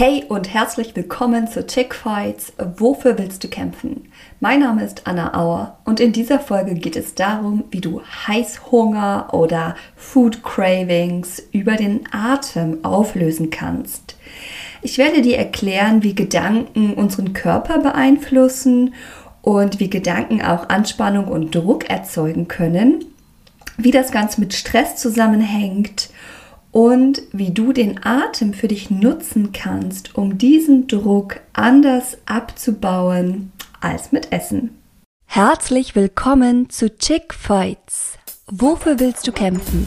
Hey 0.00 0.24
und 0.28 0.54
herzlich 0.54 0.94
willkommen 0.94 1.48
zu 1.48 1.66
Chick 1.66 1.92
Fights. 1.92 2.52
Wofür 2.76 3.18
willst 3.18 3.42
du 3.42 3.48
kämpfen? 3.48 4.12
Mein 4.38 4.60
Name 4.60 4.84
ist 4.84 5.08
Anna 5.08 5.36
Auer 5.36 5.76
und 5.84 5.98
in 5.98 6.12
dieser 6.12 6.38
Folge 6.38 6.74
geht 6.74 6.94
es 6.94 7.16
darum, 7.16 7.64
wie 7.72 7.80
du 7.80 8.00
Heißhunger 8.28 9.30
oder 9.32 9.74
Food 9.96 10.44
Cravings 10.44 11.42
über 11.50 11.74
den 11.74 12.04
Atem 12.12 12.84
auflösen 12.84 13.50
kannst. 13.50 14.14
Ich 14.82 14.98
werde 14.98 15.20
dir 15.20 15.36
erklären, 15.36 16.04
wie 16.04 16.14
Gedanken 16.14 16.94
unseren 16.94 17.32
Körper 17.32 17.80
beeinflussen 17.80 18.94
und 19.42 19.80
wie 19.80 19.90
Gedanken 19.90 20.42
auch 20.42 20.68
Anspannung 20.68 21.26
und 21.26 21.52
Druck 21.52 21.90
erzeugen 21.90 22.46
können, 22.46 23.04
wie 23.76 23.90
das 23.90 24.12
Ganze 24.12 24.38
mit 24.38 24.54
Stress 24.54 24.94
zusammenhängt 24.94 26.10
und 26.70 27.22
wie 27.32 27.50
du 27.50 27.72
den 27.72 28.04
Atem 28.04 28.52
für 28.54 28.68
dich 28.68 28.90
nutzen 28.90 29.52
kannst, 29.52 30.14
um 30.16 30.38
diesen 30.38 30.86
Druck 30.86 31.40
anders 31.52 32.18
abzubauen 32.26 33.52
als 33.80 34.12
mit 34.12 34.32
Essen. 34.32 34.70
Herzlich 35.26 35.94
willkommen 35.94 36.70
zu 36.70 36.96
Chick 36.96 37.34
Fights. 37.34 38.18
Wofür 38.46 38.98
willst 38.98 39.26
du 39.26 39.32
kämpfen? 39.32 39.86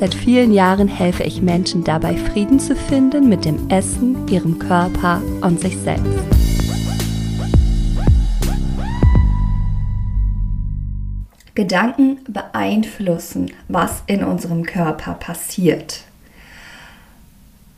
Seit 0.00 0.12
vielen 0.12 0.52
Jahren 0.52 0.88
helfe 0.88 1.22
ich 1.22 1.40
Menschen 1.40 1.84
dabei, 1.84 2.16
Frieden 2.16 2.58
zu 2.58 2.74
finden 2.74 3.28
mit 3.28 3.44
dem 3.44 3.70
Essen, 3.70 4.26
ihrem 4.26 4.58
Körper 4.58 5.22
und 5.40 5.60
sich 5.60 5.76
selbst. 5.78 6.18
Gedanken 11.54 12.18
beeinflussen, 12.28 13.52
was 13.68 14.02
in 14.08 14.24
unserem 14.24 14.64
Körper 14.64 15.14
passiert. 15.14 16.00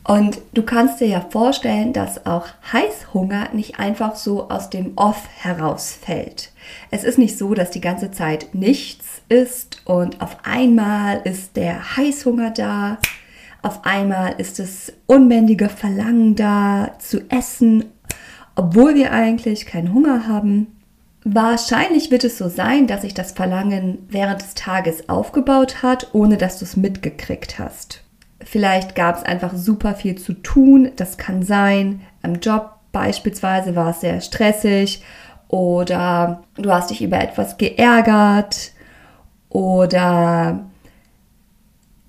Und 0.03 0.39
du 0.53 0.63
kannst 0.63 1.01
dir 1.01 1.07
ja 1.07 1.21
vorstellen, 1.21 1.93
dass 1.93 2.25
auch 2.25 2.47
Heißhunger 2.73 3.49
nicht 3.53 3.79
einfach 3.79 4.15
so 4.15 4.49
aus 4.49 4.71
dem 4.71 4.93
Off 4.95 5.27
herausfällt. 5.37 6.51
Es 6.89 7.03
ist 7.03 7.19
nicht 7.19 7.37
so, 7.37 7.53
dass 7.53 7.69
die 7.69 7.81
ganze 7.81 8.09
Zeit 8.09 8.55
nichts 8.55 9.06
ist 9.29 9.81
und 9.85 10.21
auf 10.21 10.37
einmal 10.43 11.21
ist 11.23 11.55
der 11.55 11.97
Heißhunger 11.97 12.51
da, 12.51 12.97
auf 13.61 13.85
einmal 13.85 14.35
ist 14.37 14.59
das 14.59 14.93
unbändige 15.07 15.69
Verlangen 15.69 16.35
da 16.35 16.91
zu 16.99 17.29
essen, 17.29 17.85
obwohl 18.55 18.95
wir 18.95 19.11
eigentlich 19.11 19.65
keinen 19.65 19.93
Hunger 19.93 20.27
haben. 20.27 20.67
Wahrscheinlich 21.23 22.09
wird 22.09 22.23
es 22.23 22.37
so 22.37 22.47
sein, 22.47 22.87
dass 22.87 23.01
sich 23.01 23.13
das 23.13 23.33
Verlangen 23.33 23.97
während 24.09 24.41
des 24.41 24.53
Tages 24.53 25.09
aufgebaut 25.09 25.83
hat, 25.83 26.09
ohne 26.13 26.37
dass 26.37 26.59
du 26.59 26.65
es 26.65 26.77
mitgekriegt 26.77 27.59
hast. 27.59 28.03
Vielleicht 28.39 28.95
gab 28.95 29.17
es 29.17 29.23
einfach 29.23 29.53
super 29.53 29.93
viel 29.95 30.17
zu 30.17 30.33
tun. 30.33 30.91
Das 30.95 31.17
kann 31.17 31.43
sein. 31.43 32.01
Am 32.21 32.35
Job 32.35 32.71
beispielsweise 32.93 33.75
war 33.75 33.89
es 33.89 33.99
sehr 34.01 34.21
stressig 34.21 35.03
oder 35.49 36.43
du 36.55 36.71
hast 36.71 36.91
dich 36.91 37.01
über 37.01 37.19
etwas 37.19 37.57
geärgert 37.57 38.71
oder 39.57 40.69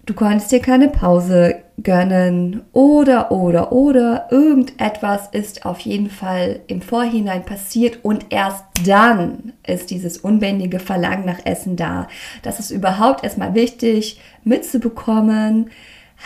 du 0.04 0.12
konntest 0.12 0.52
dir 0.52 0.60
keine 0.60 0.88
Pause 0.88 1.54
gönnen 1.82 2.60
oder 2.74 3.32
oder 3.32 3.72
oder 3.72 4.28
irgendetwas 4.30 5.28
ist 5.32 5.64
auf 5.64 5.80
jeden 5.80 6.10
Fall 6.10 6.60
im 6.66 6.82
Vorhinein 6.82 7.46
passiert 7.46 8.04
und 8.04 8.26
erst 8.28 8.64
dann 8.86 9.54
ist 9.66 9.90
dieses 9.90 10.18
unbändige 10.18 10.78
Verlangen 10.78 11.24
nach 11.24 11.46
Essen 11.46 11.76
da. 11.76 12.08
Das 12.42 12.60
ist 12.60 12.70
überhaupt 12.70 13.24
erstmal 13.24 13.54
wichtig 13.54 14.20
mitzubekommen, 14.44 15.70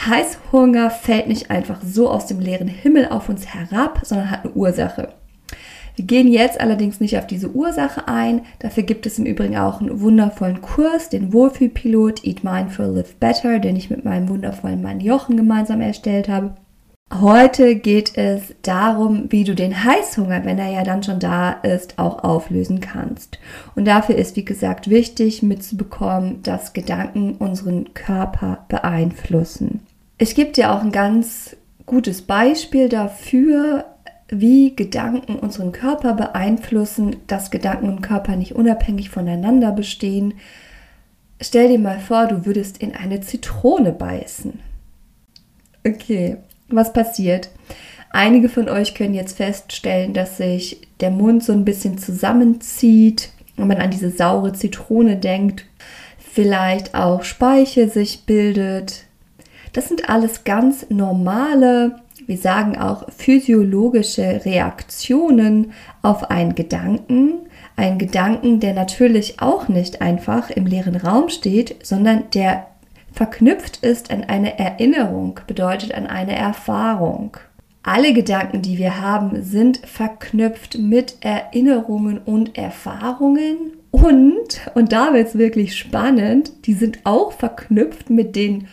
Heißhunger 0.05 0.91
fällt 0.91 1.29
nicht 1.29 1.53
einfach 1.53 1.79
so 1.85 2.11
aus 2.11 2.27
dem 2.27 2.41
leeren 2.41 2.67
Himmel 2.67 3.11
auf 3.11 3.29
uns 3.29 3.47
herab, 3.55 4.01
sondern 4.03 4.31
hat 4.33 4.45
eine 4.45 4.55
Ursache. 4.55 5.15
Wir 5.97 6.07
gehen 6.07 6.29
jetzt 6.29 6.61
allerdings 6.61 7.01
nicht 7.01 7.19
auf 7.19 7.27
diese 7.27 7.51
Ursache 7.51 8.09
ein. 8.09 8.43
Dafür 8.61 8.83
gibt 8.83 9.07
es 9.07 9.19
im 9.19 9.27
Übrigen 9.27 9.57
auch 9.57 9.81
einen 9.81 10.01
wundervollen 10.01 10.63
Kurs, 10.63 11.11
den 11.11 11.33
Wohlfühlpilot 11.33 12.25
Eat 12.25 12.45
Mindful 12.45 12.87
Live 12.87 13.15
Better, 13.17 13.59
den 13.59 13.77
ich 13.77 13.91
mit 13.91 14.05
meinem 14.05 14.29
wundervollen 14.29 14.83
Mann 14.83 15.01
Jochen 15.01 15.37
gemeinsam 15.37 15.81
erstellt 15.81 16.29
habe. 16.29 16.55
Heute 17.21 17.77
geht 17.77 18.17
es 18.17 18.55
darum, 18.63 19.27
wie 19.29 19.45
du 19.45 19.55
den 19.55 19.85
Heißhunger, 19.85 20.47
wenn 20.47 20.59
er 20.59 20.71
ja 20.71 20.83
dann 20.83 21.03
schon 21.03 21.21
da 21.21 21.51
ist, 21.53 21.99
auch 21.99 22.25
auflösen 22.25 22.81
kannst. 22.81 23.39
Und 23.75 23.85
dafür 23.85 24.15
ist, 24.15 24.35
wie 24.37 24.47
gesagt, 24.47 24.89
wichtig 24.89 25.43
mitzubekommen, 25.43 26.43
dass 26.43 26.73
Gedanken 26.73 27.37
unseren 27.39 27.93
Körper 27.93 28.65
beeinflussen. 28.69 29.81
Ich 30.17 30.35
gebe 30.35 30.53
dir 30.53 30.73
auch 30.73 30.81
ein 30.81 30.93
ganz 30.93 31.55
gutes 31.85 32.23
Beispiel 32.23 32.89
dafür, 32.89 33.85
wie 34.41 34.75
Gedanken 34.75 35.37
unseren 35.37 35.73
Körper 35.73 36.15
beeinflussen, 36.15 37.17
dass 37.27 37.51
Gedanken 37.51 37.89
und 37.89 38.01
Körper 38.03 38.37
nicht 38.37 38.55
unabhängig 38.55 39.11
voneinander 39.11 39.73
bestehen. 39.73 40.35
Stell 41.41 41.69
dir 41.69 41.79
mal 41.79 42.01
vor, 42.01 42.27
du 42.27 42.47
würdest 42.47 42.79
in 42.79 42.95
eine 42.95 43.21
Zitrone 43.21 43.93
beißen. 43.93 44.61
Okay, 45.87 46.39
was 46.69 46.93
passiert? 46.93 47.51
Einige 48.11 48.49
von 48.49 48.69
euch 48.69 48.95
können 48.95 49.15
jetzt 49.15 49.37
feststellen, 49.37 50.13
dass 50.13 50.37
sich 50.37 50.81
der 51.01 51.11
Mund 51.11 51.43
so 51.43 51.53
ein 51.53 51.65
bisschen 51.65 51.99
zusammenzieht 51.99 53.31
wenn 53.57 53.69
man 53.69 53.79
an 53.79 53.91
diese 53.91 54.11
saure 54.11 54.53
Zitrone 54.53 55.17
denkt. 55.17 55.67
Vielleicht 56.19 56.95
auch 56.95 57.25
Speichel 57.25 57.91
sich 57.91 58.25
bildet. 58.25 59.05
Das 59.73 59.89
sind 59.89 60.09
alles 60.09 60.45
ganz 60.45 60.87
normale, 60.89 61.97
wir 62.27 62.37
sagen 62.37 62.79
auch 62.79 63.09
physiologische 63.11 64.45
Reaktionen 64.45 65.73
auf 66.03 66.31
einen 66.31 66.55
Gedanken. 66.55 67.41
Ein 67.77 67.99
Gedanken, 67.99 68.61
der 68.61 68.75
natürlich 68.75 69.41
auch 69.41 69.69
nicht 69.69 70.03
einfach 70.03 70.51
im 70.51 70.67
leeren 70.67 70.97
Raum 70.97 71.29
steht, 71.29 71.85
sondern 71.85 72.25
der 72.35 72.67
verknüpft 73.13 73.79
ist 73.79 74.11
an 74.11 74.25
eine 74.25 74.59
Erinnerung, 74.59 75.41
bedeutet 75.47 75.95
an 75.95 76.07
eine 76.07 76.35
Erfahrung. 76.35 77.37
Alle 77.83 78.13
Gedanken, 78.13 78.63
die 78.63 78.79
wir 78.79 79.01
haben, 79.01 79.43
sind 79.43 79.79
verknüpft 79.79 80.79
mit 80.79 81.17
Erinnerungen 81.21 82.19
und 82.19 82.57
Erfahrungen 82.57 83.73
und, 83.93 84.61
und 84.75 84.93
da 84.93 85.13
wird 85.13 85.29
es 85.29 85.39
wirklich 85.39 85.77
spannend, 85.77 86.67
die 86.67 86.73
sind 86.73 87.01
auch 87.05 87.33
verknüpft 87.33 88.09
mit 88.09 88.35
den 88.35 88.69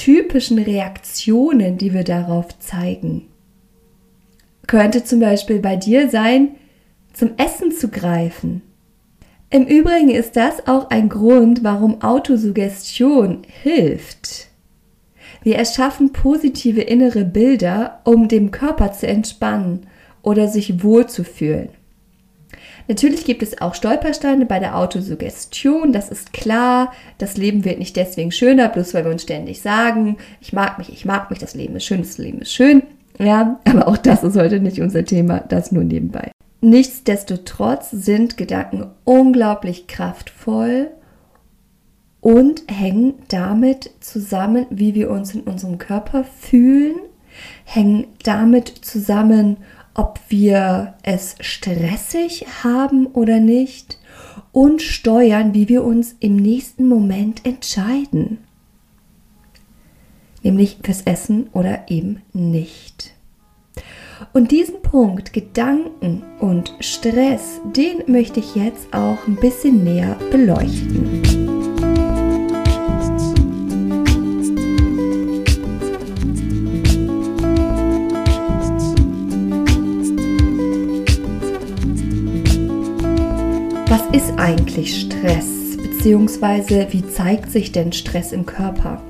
typischen 0.00 0.58
Reaktionen, 0.58 1.78
die 1.78 1.92
wir 1.92 2.04
darauf 2.04 2.58
zeigen. 2.58 3.28
Könnte 4.66 5.04
zum 5.04 5.20
Beispiel 5.20 5.58
bei 5.58 5.76
dir 5.76 6.08
sein, 6.08 6.56
zum 7.12 7.32
Essen 7.36 7.72
zu 7.72 7.88
greifen, 7.88 8.62
im 9.52 9.66
Übrigen 9.66 10.10
ist 10.10 10.36
das 10.36 10.68
auch 10.68 10.90
ein 10.90 11.08
Grund, 11.08 11.64
warum 11.64 12.02
Autosuggestion 12.02 13.42
hilft. 13.62 14.46
Wir 15.42 15.56
erschaffen 15.56 16.12
positive 16.12 16.82
innere 16.82 17.24
Bilder, 17.24 18.00
um 18.04 18.28
dem 18.28 18.52
Körper 18.52 18.92
zu 18.92 19.08
entspannen 19.08 19.88
oder 20.22 20.46
sich 20.46 20.84
wohlzufühlen. 20.84 21.70
Natürlich 22.90 23.24
gibt 23.24 23.44
es 23.44 23.60
auch 23.60 23.76
Stolpersteine 23.76 24.46
bei 24.46 24.58
der 24.58 24.76
Autosuggestion, 24.76 25.92
das 25.92 26.08
ist 26.08 26.32
klar. 26.32 26.92
Das 27.18 27.36
Leben 27.36 27.64
wird 27.64 27.78
nicht 27.78 27.94
deswegen 27.94 28.32
schöner, 28.32 28.68
bloß 28.68 28.94
weil 28.94 29.04
wir 29.04 29.12
uns 29.12 29.22
ständig 29.22 29.62
sagen, 29.62 30.16
ich 30.40 30.52
mag 30.52 30.76
mich, 30.76 30.92
ich 30.92 31.04
mag 31.04 31.30
mich, 31.30 31.38
das 31.38 31.54
Leben 31.54 31.76
ist 31.76 31.84
schön, 31.84 32.00
das 32.00 32.18
Leben 32.18 32.40
ist 32.40 32.52
schön. 32.52 32.82
Ja, 33.16 33.60
aber 33.64 33.86
auch 33.86 33.96
das 33.96 34.24
ist 34.24 34.36
heute 34.36 34.58
nicht 34.58 34.80
unser 34.80 35.04
Thema, 35.04 35.38
das 35.38 35.70
nur 35.70 35.84
nebenbei. 35.84 36.32
Nichtsdestotrotz 36.62 37.92
sind 37.92 38.36
Gedanken 38.36 38.88
unglaublich 39.04 39.86
kraftvoll 39.86 40.88
und 42.20 42.64
hängen 42.66 43.14
damit 43.28 43.92
zusammen, 44.00 44.66
wie 44.68 44.96
wir 44.96 45.12
uns 45.12 45.32
in 45.32 45.42
unserem 45.42 45.78
Körper 45.78 46.24
fühlen, 46.24 46.96
hängen 47.64 48.08
damit 48.24 48.66
zusammen, 48.66 49.58
ob 49.94 50.20
wir 50.28 50.94
es 51.02 51.36
stressig 51.40 52.46
haben 52.62 53.06
oder 53.06 53.40
nicht 53.40 53.98
und 54.52 54.82
steuern, 54.82 55.54
wie 55.54 55.68
wir 55.68 55.84
uns 55.84 56.16
im 56.20 56.36
nächsten 56.36 56.88
Moment 56.88 57.44
entscheiden. 57.44 58.38
Nämlich 60.42 60.78
fürs 60.82 61.02
Essen 61.02 61.48
oder 61.52 61.90
eben 61.90 62.22
nicht. 62.32 63.12
Und 64.32 64.50
diesen 64.50 64.82
Punkt 64.82 65.32
Gedanken 65.32 66.22
und 66.38 66.74
Stress, 66.80 67.60
den 67.76 68.02
möchte 68.06 68.40
ich 68.40 68.54
jetzt 68.54 68.92
auch 68.92 69.26
ein 69.26 69.36
bisschen 69.36 69.84
näher 69.84 70.16
beleuchten. 70.30 71.29
Ist 84.12 84.32
eigentlich 84.38 85.02
Stress? 85.02 85.76
Beziehungsweise 85.76 86.88
wie 86.90 87.06
zeigt 87.06 87.52
sich 87.52 87.70
denn 87.70 87.92
Stress 87.92 88.32
im 88.32 88.44
Körper? 88.44 89.00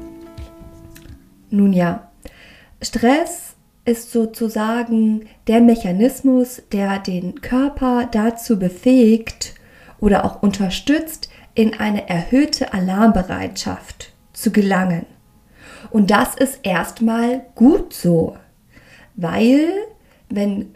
Nun 1.49 1.73
ja, 1.73 2.11
Stress 2.83 3.55
ist 3.87 4.13
sozusagen 4.13 5.27
der 5.47 5.63
Mechanismus, 5.63 6.63
der 6.71 6.99
den 6.99 7.41
Körper 7.41 8.09
dazu 8.13 8.59
befähigt 8.59 9.55
oder 10.01 10.27
auch 10.27 10.43
unterstützt, 10.43 11.31
in 11.55 11.81
eine 11.81 12.09
erhöhte 12.11 12.75
Alarmbereitschaft 12.75 14.13
zu 14.35 14.53
gelangen. 14.53 15.07
Und 15.91 16.11
das 16.11 16.35
ist 16.35 16.61
erstmal 16.63 17.47
gut 17.55 17.95
so, 17.95 18.37
weil 19.17 19.71
wenn 20.29 20.75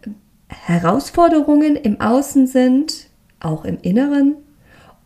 Herausforderungen 0.49 1.77
im 1.77 2.01
Außen 2.01 2.47
sind, 2.47 3.11
auch 3.45 3.65
im 3.65 3.79
Inneren, 3.83 4.37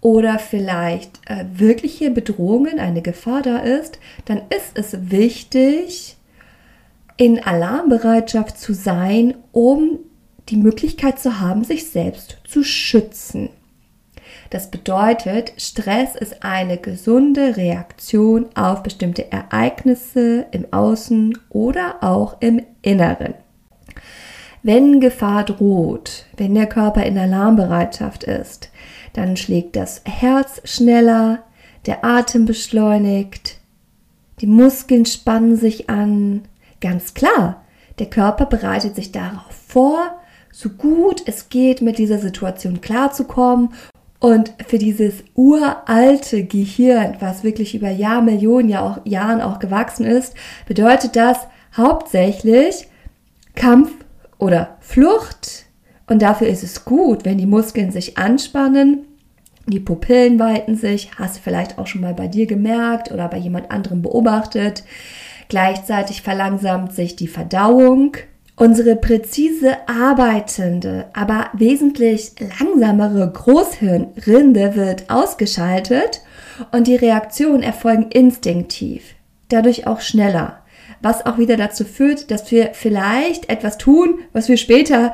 oder 0.00 0.38
vielleicht 0.38 1.20
äh, 1.26 1.44
wirkliche 1.54 2.10
Bedrohungen, 2.10 2.78
eine 2.78 3.02
Gefahr 3.02 3.42
da 3.42 3.58
ist, 3.58 3.98
dann 4.26 4.42
ist 4.50 4.78
es 4.78 5.10
wichtig, 5.10 6.16
in 7.16 7.42
Alarmbereitschaft 7.42 8.58
zu 8.58 8.74
sein, 8.74 9.34
um 9.50 9.98
die 10.48 10.56
Möglichkeit 10.56 11.18
zu 11.18 11.40
haben, 11.40 11.64
sich 11.64 11.90
selbst 11.90 12.38
zu 12.46 12.62
schützen. 12.62 13.50
Das 14.50 14.70
bedeutet, 14.70 15.52
Stress 15.58 16.14
ist 16.14 16.42
eine 16.42 16.78
gesunde 16.78 17.56
Reaktion 17.56 18.46
auf 18.54 18.82
bestimmte 18.82 19.30
Ereignisse 19.30 20.46
im 20.52 20.72
Außen 20.72 21.36
oder 21.50 21.96
auch 22.02 22.40
im 22.40 22.62
Inneren. 22.80 23.34
Wenn 24.62 25.00
Gefahr 25.00 25.44
droht, 25.44 26.26
wenn 26.36 26.54
der 26.54 26.66
Körper 26.66 27.04
in 27.04 27.16
Alarmbereitschaft 27.16 28.24
ist, 28.24 28.70
dann 29.12 29.36
schlägt 29.36 29.76
das 29.76 30.02
Herz 30.04 30.60
schneller, 30.64 31.44
der 31.86 32.04
Atem 32.04 32.44
beschleunigt, 32.44 33.58
die 34.40 34.46
Muskeln 34.46 35.06
spannen 35.06 35.56
sich 35.56 35.88
an, 35.88 36.42
Ganz 36.80 37.14
klar, 37.14 37.64
der 37.98 38.06
Körper 38.06 38.46
bereitet 38.46 38.94
sich 38.94 39.10
darauf 39.10 39.52
vor, 39.66 40.12
so 40.52 40.70
gut 40.70 41.22
es 41.26 41.48
geht 41.48 41.82
mit 41.82 41.98
dieser 41.98 42.18
Situation 42.18 42.80
klarzukommen. 42.80 43.70
Und 44.20 44.52
für 44.66 44.78
dieses 44.78 45.22
uralte 45.34 46.44
Gehirn, 46.44 47.16
was 47.20 47.44
wirklich 47.44 47.74
über 47.74 47.90
Jahr 47.90 48.22
auch, 48.82 48.98
Jahren 49.04 49.40
auch 49.40 49.58
gewachsen 49.60 50.04
ist, 50.04 50.34
bedeutet 50.66 51.14
das 51.14 51.38
hauptsächlich 51.76 52.88
Kampf 53.54 53.92
oder 54.38 54.76
Flucht. 54.80 55.66
Und 56.06 56.22
dafür 56.22 56.48
ist 56.48 56.62
es 56.62 56.84
gut, 56.84 57.24
wenn 57.24 57.38
die 57.38 57.46
Muskeln 57.46 57.90
sich 57.90 58.16
anspannen, 58.16 59.04
die 59.68 59.80
Pupillen 59.80 60.38
weiten 60.38 60.76
sich, 60.76 61.10
hast 61.18 61.36
du 61.36 61.40
vielleicht 61.42 61.76
auch 61.76 61.86
schon 61.86 62.00
mal 62.00 62.14
bei 62.14 62.26
dir 62.26 62.46
gemerkt 62.46 63.12
oder 63.12 63.28
bei 63.28 63.36
jemand 63.36 63.70
anderem 63.70 64.00
beobachtet. 64.00 64.82
Gleichzeitig 65.48 66.22
verlangsamt 66.22 66.94
sich 66.94 67.16
die 67.16 67.28
Verdauung. 67.28 68.16
Unsere 68.56 68.96
präzise 68.96 69.76
arbeitende, 69.86 71.06
aber 71.12 71.48
wesentlich 71.52 72.32
langsamere 72.58 73.30
Großhirnrinde 73.30 74.74
wird 74.74 75.10
ausgeschaltet 75.10 76.22
und 76.72 76.86
die 76.86 76.96
Reaktionen 76.96 77.62
erfolgen 77.62 78.10
instinktiv, 78.10 79.14
dadurch 79.48 79.86
auch 79.86 80.00
schneller, 80.00 80.57
was 81.00 81.24
auch 81.26 81.38
wieder 81.38 81.56
dazu 81.56 81.84
führt, 81.84 82.30
dass 82.30 82.50
wir 82.50 82.70
vielleicht 82.72 83.48
etwas 83.48 83.78
tun, 83.78 84.20
was 84.32 84.48
wir 84.48 84.56
später 84.56 85.12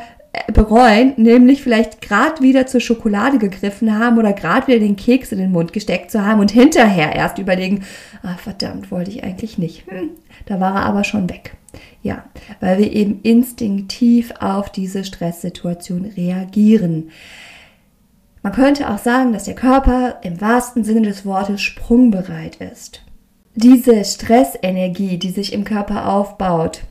bereuen, 0.53 1.15
nämlich 1.17 1.63
vielleicht 1.63 2.01
gerade 2.01 2.43
wieder 2.43 2.67
zur 2.67 2.81
Schokolade 2.81 3.39
gegriffen 3.39 3.97
haben 3.99 4.19
oder 4.19 4.33
gerade 4.33 4.67
wieder 4.67 4.81
den 4.81 4.97
Keks 4.97 5.33
in 5.33 5.39
den 5.39 5.53
Mund 5.53 5.73
gesteckt 5.73 6.11
zu 6.11 6.25
haben 6.25 6.41
und 6.41 6.51
hinterher 6.51 7.15
erst 7.15 7.39
überlegen, 7.39 7.85
ah, 8.23 8.37
verdammt, 8.37 8.91
wollte 8.91 9.11
ich 9.11 9.23
eigentlich 9.23 9.59
nicht. 9.59 9.87
Hm, 9.87 10.11
da 10.47 10.61
war 10.61 10.75
er 10.75 10.87
aber 10.87 11.05
schon 11.05 11.31
weg. 11.31 11.57
Ja, 12.03 12.25
weil 12.61 12.79
wir 12.79 12.93
eben 12.93 13.21
instinktiv 13.23 14.33
auf 14.39 14.71
diese 14.71 15.05
Stresssituation 15.05 16.05
reagieren. 16.05 17.11
Man 18.43 18.53
könnte 18.53 18.91
auch 18.91 18.99
sagen, 18.99 19.33
dass 19.33 19.45
der 19.45 19.55
Körper 19.55 20.19
im 20.23 20.41
wahrsten 20.41 20.85
Sinne 20.85 21.03
des 21.03 21.25
Wortes 21.25 21.63
sprungbereit 21.63 22.57
ist. 22.57 23.03
Diese 23.55 24.05
Stressenergie, 24.05 25.19
die 25.19 25.31
sich 25.31 25.53
im 25.53 25.65
Körper 25.65 26.09
aufbaut, 26.09 26.83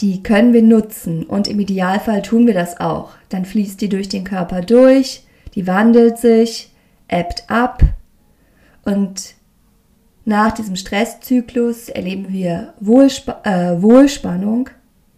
die 0.00 0.22
können 0.22 0.52
wir 0.52 0.62
nutzen 0.62 1.24
und 1.24 1.46
im 1.46 1.60
Idealfall 1.60 2.22
tun 2.22 2.46
wir 2.46 2.54
das 2.54 2.80
auch. 2.80 3.10
Dann 3.28 3.44
fließt 3.44 3.80
die 3.80 3.88
durch 3.88 4.08
den 4.08 4.24
Körper 4.24 4.62
durch, 4.62 5.22
die 5.54 5.66
wandelt 5.66 6.18
sich, 6.18 6.70
ebbt 7.08 7.44
ab 7.48 7.82
und 8.84 9.34
nach 10.24 10.52
diesem 10.52 10.74
Stresszyklus 10.74 11.88
erleben 11.88 12.32
wir 12.32 12.74
Wohlsp 12.80 13.28
äh, 13.44 13.80
Wohlspannung. 13.80 14.70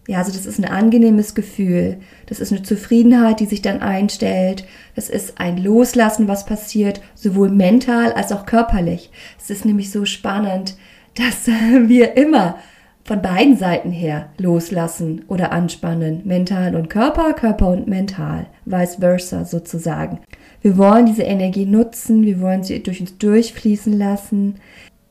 Ja, 0.09 0.17
also 0.17 0.31
das 0.31 0.47
ist 0.47 0.57
ein 0.57 0.65
angenehmes 0.65 1.35
Gefühl. 1.35 1.97
Das 2.25 2.39
ist 2.39 2.51
eine 2.51 2.63
Zufriedenheit, 2.63 3.39
die 3.39 3.45
sich 3.45 3.61
dann 3.61 3.79
einstellt. 3.79 4.65
Das 4.95 5.07
ist 5.07 5.39
ein 5.39 5.57
Loslassen, 5.57 6.27
was 6.27 6.47
passiert, 6.47 6.99
sowohl 7.13 7.51
mental 7.51 8.11
als 8.13 8.31
auch 8.31 8.47
körperlich. 8.47 9.11
Es 9.37 9.51
ist 9.51 9.65
nämlich 9.65 9.91
so 9.91 10.05
spannend, 10.05 10.77
dass 11.13 11.45
wir 11.87 12.17
immer 12.17 12.55
von 13.03 13.21
beiden 13.21 13.55
Seiten 13.55 13.91
her 13.91 14.29
loslassen 14.39 15.25
oder 15.27 15.51
anspannen. 15.51 16.21
Mental 16.25 16.75
und 16.75 16.89
Körper, 16.89 17.33
Körper 17.33 17.67
und 17.67 17.87
mental. 17.87 18.47
Vice 18.65 18.95
versa 18.95 19.45
sozusagen. 19.45 20.21
Wir 20.63 20.75
wollen 20.79 21.05
diese 21.05 21.21
Energie 21.21 21.67
nutzen, 21.67 22.23
wir 22.23 22.41
wollen 22.41 22.63
sie 22.63 22.81
durch 22.81 22.99
uns 22.99 23.19
durchfließen 23.19 23.95
lassen. 23.95 24.55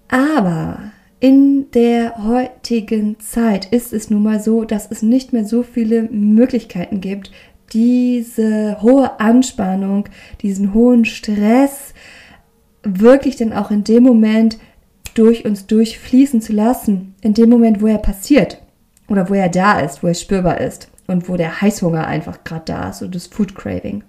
Aber 0.09 0.91
in 1.21 1.71
der 1.73 2.25
heutigen 2.25 3.19
Zeit 3.19 3.67
ist 3.67 3.93
es 3.93 4.11
nun 4.11 4.23
mal 4.23 4.41
so, 4.41 4.65
dass 4.65 4.91
es 4.91 5.03
nicht 5.03 5.33
mehr 5.33 5.45
so 5.45 5.63
viele 5.63 6.03
Möglichkeiten 6.03 7.01
gibt, 7.01 7.33
diese 7.73 8.81
hohe 8.81 9.19
Anspannung, 9.21 10.09
diesen 10.43 10.75
hohen 10.75 11.05
Stress 11.05 11.93
wirklich 12.83 13.37
dann 13.37 13.53
auch 13.53 13.71
in 13.71 13.85
dem 13.85 14.05
Moment 14.05 14.59
durch 15.15 15.45
uns 15.45 15.67
durchfließen 15.67 16.41
zu 16.41 16.53
lassen, 16.53 17.15
in 17.21 17.35
dem 17.35 17.51
Moment, 17.51 17.83
wo 17.83 17.87
er 17.87 17.99
passiert 17.99 18.63
oder 19.09 19.29
wo 19.29 19.35
er 19.35 19.49
da 19.49 19.81
ist, 19.81 20.03
wo 20.03 20.07
er 20.07 20.15
spürbar 20.15 20.61
ist 20.61 20.89
und 21.09 21.29
wo 21.29 21.37
der 21.37 21.61
Heißhunger 21.61 22.07
einfach 22.07 22.45
gerade 22.45 22.65
da 22.67 22.91
ist 22.91 23.03
und 23.03 23.15
das 23.15 23.27
Food 23.27 23.55
Craving. 23.55 24.05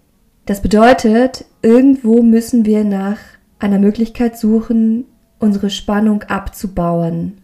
Das 0.45 0.61
bedeutet, 0.61 1.45
irgendwo 1.61 2.21
müssen 2.21 2.65
wir 2.65 2.83
nach 2.83 3.17
einer 3.57 3.79
Möglichkeit 3.79 4.37
suchen, 4.37 5.05
unsere 5.39 5.69
Spannung 5.69 6.24
abzubauen. 6.24 7.39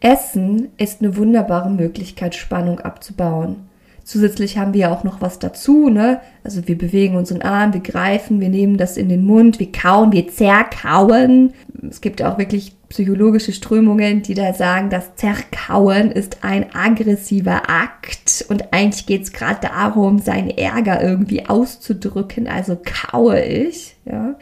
Essen 0.00 0.68
ist 0.76 1.00
eine 1.00 1.16
wunderbare 1.16 1.70
Möglichkeit, 1.70 2.34
Spannung 2.34 2.80
abzubauen. 2.80 3.68
Zusätzlich 4.04 4.56
haben 4.56 4.72
wir 4.72 4.82
ja 4.82 4.94
auch 4.94 5.02
noch 5.02 5.20
was 5.20 5.40
dazu, 5.40 5.88
ne? 5.88 6.20
Also 6.44 6.68
wir 6.68 6.78
bewegen 6.78 7.16
unseren 7.16 7.42
Arm, 7.42 7.72
wir 7.72 7.80
greifen, 7.80 8.40
wir 8.40 8.50
nehmen 8.50 8.76
das 8.76 8.96
in 8.96 9.08
den 9.08 9.24
Mund, 9.24 9.58
wir 9.58 9.72
kauen, 9.72 10.12
wir 10.12 10.28
zerkauen. 10.28 11.54
Es 11.90 12.00
gibt 12.00 12.22
auch 12.22 12.38
wirklich 12.38 12.76
psychologische 12.88 13.52
Strömungen, 13.52 14.22
die 14.22 14.34
da 14.34 14.54
sagen, 14.54 14.90
das 14.90 15.16
Zerkauen 15.16 16.12
ist 16.12 16.44
ein 16.44 16.66
aggressiver 16.72 17.68
Akt 17.68 18.46
und 18.48 18.72
eigentlich 18.72 19.06
geht 19.06 19.22
es 19.22 19.32
gerade 19.32 19.58
darum, 19.62 20.20
seinen 20.20 20.50
Ärger 20.50 21.02
irgendwie 21.02 21.46
auszudrücken, 21.46 22.46
also 22.46 22.78
kaue 22.84 23.40
ich, 23.40 23.96
ja. 24.04 24.36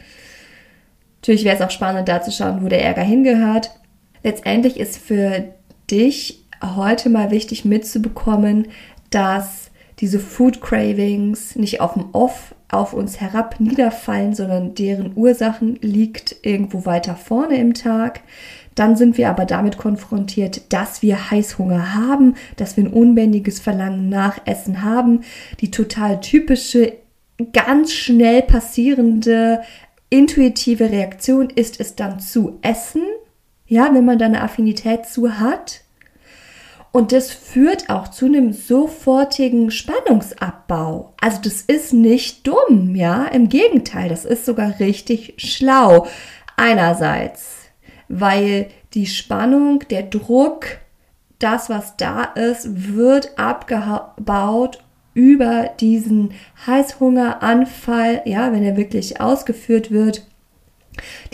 Natürlich 1.25 1.45
wäre 1.45 1.55
es 1.55 1.61
auch 1.63 1.71
spannend, 1.71 2.07
da 2.07 2.21
zu 2.21 2.31
schauen, 2.31 2.63
wo 2.63 2.67
der 2.67 2.83
Ärger 2.83 3.01
hingehört. 3.01 3.71
Letztendlich 4.21 4.79
ist 4.79 4.97
für 4.97 5.45
dich 5.89 6.45
heute 6.61 7.09
mal 7.09 7.31
wichtig 7.31 7.65
mitzubekommen, 7.65 8.67
dass 9.09 9.71
diese 9.99 10.19
Food 10.19 10.61
Cravings 10.61 11.55
nicht 11.55 11.81
auf 11.81 11.93
dem 11.93 12.09
Off 12.11 12.53
auf 12.69 12.93
uns 12.93 13.21
herab 13.21 13.59
niederfallen, 13.59 14.35
sondern 14.35 14.75
deren 14.75 15.13
Ursachen 15.15 15.79
liegt 15.81 16.35
irgendwo 16.43 16.85
weiter 16.85 17.15
vorne 17.15 17.57
im 17.57 17.73
Tag. 17.73 18.21
Dann 18.75 18.95
sind 18.95 19.17
wir 19.17 19.29
aber 19.29 19.45
damit 19.45 19.79
konfrontiert, 19.79 20.71
dass 20.73 21.01
wir 21.01 21.31
Heißhunger 21.31 21.95
haben, 21.95 22.35
dass 22.57 22.77
wir 22.77 22.83
ein 22.83 22.93
unbändiges 22.93 23.59
Verlangen 23.59 24.09
nach 24.09 24.41
Essen 24.45 24.83
haben. 24.83 25.21
Die 25.59 25.71
total 25.71 26.19
typische, 26.19 26.93
ganz 27.51 27.93
schnell 27.93 28.43
passierende, 28.43 29.61
intuitive 30.15 30.91
Reaktion 30.91 31.49
ist 31.49 31.79
es 31.79 31.95
dann 31.95 32.19
zu 32.19 32.57
essen. 32.61 33.03
Ja, 33.67 33.93
wenn 33.93 34.05
man 34.05 34.17
da 34.17 34.25
eine 34.25 34.41
Affinität 34.41 35.05
zu 35.05 35.39
hat. 35.39 35.81
Und 36.91 37.11
das 37.11 37.31
führt 37.31 37.89
auch 37.89 38.07
zu 38.07 38.25
einem 38.25 38.53
sofortigen 38.53 39.69
Spannungsabbau. 39.69 41.13
Also 41.19 41.39
das 41.43 41.61
ist 41.63 41.91
nicht 41.91 42.47
dumm, 42.47 42.95
ja, 42.95 43.25
im 43.25 43.49
Gegenteil, 43.49 44.07
das 44.07 44.23
ist 44.23 44.45
sogar 44.45 44.79
richtig 44.79 45.33
schlau. 45.35 46.07
Einerseits, 46.55 47.55
weil 48.07 48.67
die 48.93 49.07
Spannung, 49.07 49.79
der 49.89 50.03
Druck, 50.03 50.67
das, 51.39 51.69
was 51.69 51.97
da 51.97 52.23
ist, 52.23 52.95
wird 52.95 53.37
abgebaut 53.37 54.81
über 55.15 55.71
diesen 55.79 56.33
Heißhungeranfall, 56.67 58.21
ja, 58.25 58.53
wenn 58.53 58.63
er 58.63 58.77
wirklich 58.77 59.19
ausgeführt 59.19 59.89
wird 59.89 60.27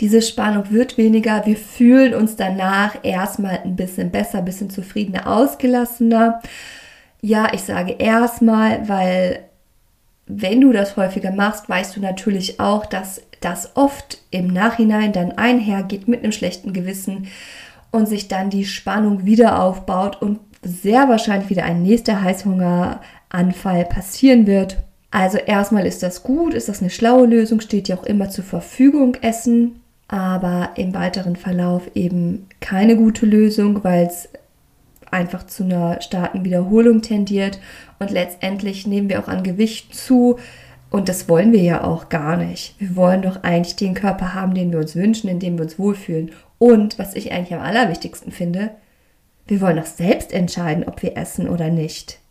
diese 0.00 0.22
Spannung 0.22 0.70
wird 0.70 0.98
weniger. 0.98 1.46
Wir 1.46 1.56
fühlen 1.56 2.14
uns 2.14 2.36
danach 2.36 2.96
erstmal 3.02 3.60
ein 3.64 3.76
bisschen 3.76 4.10
besser, 4.10 4.38
ein 4.38 4.44
bisschen 4.44 4.70
zufriedener, 4.70 5.26
ausgelassener. 5.26 6.40
Ja, 7.20 7.52
ich 7.52 7.62
sage 7.62 7.92
erstmal, 7.98 8.88
weil 8.88 9.40
wenn 10.26 10.60
du 10.60 10.72
das 10.72 10.96
häufiger 10.96 11.32
machst, 11.32 11.68
weißt 11.68 11.96
du 11.96 12.00
natürlich 12.00 12.58
auch, 12.60 12.86
dass 12.86 13.22
das 13.40 13.76
oft 13.76 14.18
im 14.30 14.48
Nachhinein 14.48 15.12
dann 15.12 15.32
einhergeht 15.32 16.08
mit 16.08 16.22
einem 16.22 16.32
schlechten 16.32 16.72
Gewissen 16.72 17.28
und 17.90 18.08
sich 18.08 18.28
dann 18.28 18.50
die 18.50 18.64
Spannung 18.64 19.24
wieder 19.24 19.60
aufbaut 19.62 20.22
und 20.22 20.40
sehr 20.62 21.08
wahrscheinlich 21.08 21.50
wieder 21.50 21.64
ein 21.64 21.82
nächster 21.82 22.22
Heißhungeranfall 23.32 23.84
passieren 23.86 24.46
wird. 24.46 24.78
Also 25.10 25.38
erstmal 25.38 25.86
ist 25.86 26.02
das 26.02 26.22
gut, 26.22 26.54
ist 26.54 26.68
das 26.68 26.80
eine 26.80 26.90
schlaue 26.90 27.26
Lösung, 27.26 27.60
steht 27.60 27.88
ja 27.88 27.96
auch 27.96 28.04
immer 28.04 28.30
zur 28.30 28.44
Verfügung 28.44 29.16
Essen, 29.20 29.80
aber 30.08 30.70
im 30.76 30.94
weiteren 30.94 31.36
Verlauf 31.36 31.82
eben 31.94 32.46
keine 32.60 32.96
gute 32.96 33.26
Lösung, 33.26 33.84
weil 33.84 34.06
es 34.06 34.28
einfach 35.10 35.46
zu 35.46 35.64
einer 35.64 36.00
starken 36.00 36.44
Wiederholung 36.44 37.02
tendiert 37.02 37.58
und 37.98 38.10
letztendlich 38.10 38.86
nehmen 38.86 39.10
wir 39.10 39.20
auch 39.20 39.28
an 39.28 39.42
Gewicht 39.42 39.94
zu 39.94 40.38
und 40.88 41.10
das 41.10 41.28
wollen 41.28 41.52
wir 41.52 41.62
ja 41.62 41.84
auch 41.84 42.08
gar 42.08 42.36
nicht. 42.36 42.74
Wir 42.78 42.96
wollen 42.96 43.22
doch 43.22 43.42
eigentlich 43.42 43.76
den 43.76 43.94
Körper 43.94 44.34
haben, 44.34 44.54
den 44.54 44.72
wir 44.72 44.78
uns 44.78 44.94
wünschen, 44.94 45.28
in 45.28 45.40
dem 45.40 45.56
wir 45.56 45.64
uns 45.64 45.78
wohlfühlen. 45.78 46.32
Und 46.58 46.98
was 46.98 47.14
ich 47.14 47.32
eigentlich 47.32 47.54
am 47.54 47.64
allerwichtigsten 47.64 48.30
finde, 48.30 48.70
wir 49.46 49.62
wollen 49.62 49.78
doch 49.78 49.86
selbst 49.86 50.34
entscheiden, 50.34 50.84
ob 50.86 51.02
wir 51.02 51.16
essen 51.16 51.48
oder 51.48 51.70
nicht 51.70 52.21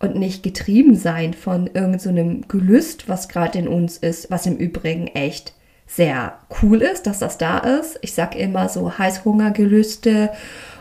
und 0.00 0.16
nicht 0.16 0.42
getrieben 0.42 0.96
sein 0.96 1.34
von 1.34 1.66
irgendeinem 1.66 2.42
so 2.42 2.48
Gelüst, 2.48 3.08
was 3.08 3.28
gerade 3.28 3.58
in 3.58 3.68
uns 3.68 3.98
ist, 3.98 4.30
was 4.30 4.46
im 4.46 4.56
Übrigen 4.56 5.06
echt 5.08 5.54
sehr 5.86 6.38
cool 6.62 6.82
ist, 6.82 7.06
dass 7.06 7.18
das 7.18 7.36
da 7.38 7.58
ist. 7.58 7.98
Ich 8.02 8.14
sage 8.14 8.38
immer 8.38 8.68
so 8.68 8.96
Heißhungergelüste 8.96 10.30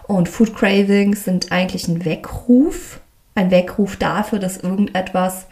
und 0.08 0.30
Food 0.30 0.56
Cravings 0.56 1.26
sind 1.26 1.52
eigentlich 1.52 1.88
ein 1.88 2.06
Weckruf, 2.06 3.02
ein 3.36 3.52
Weckruf 3.52 3.98
dafür, 3.98 4.40
dass 4.40 4.58
irgendetwas 4.58 5.48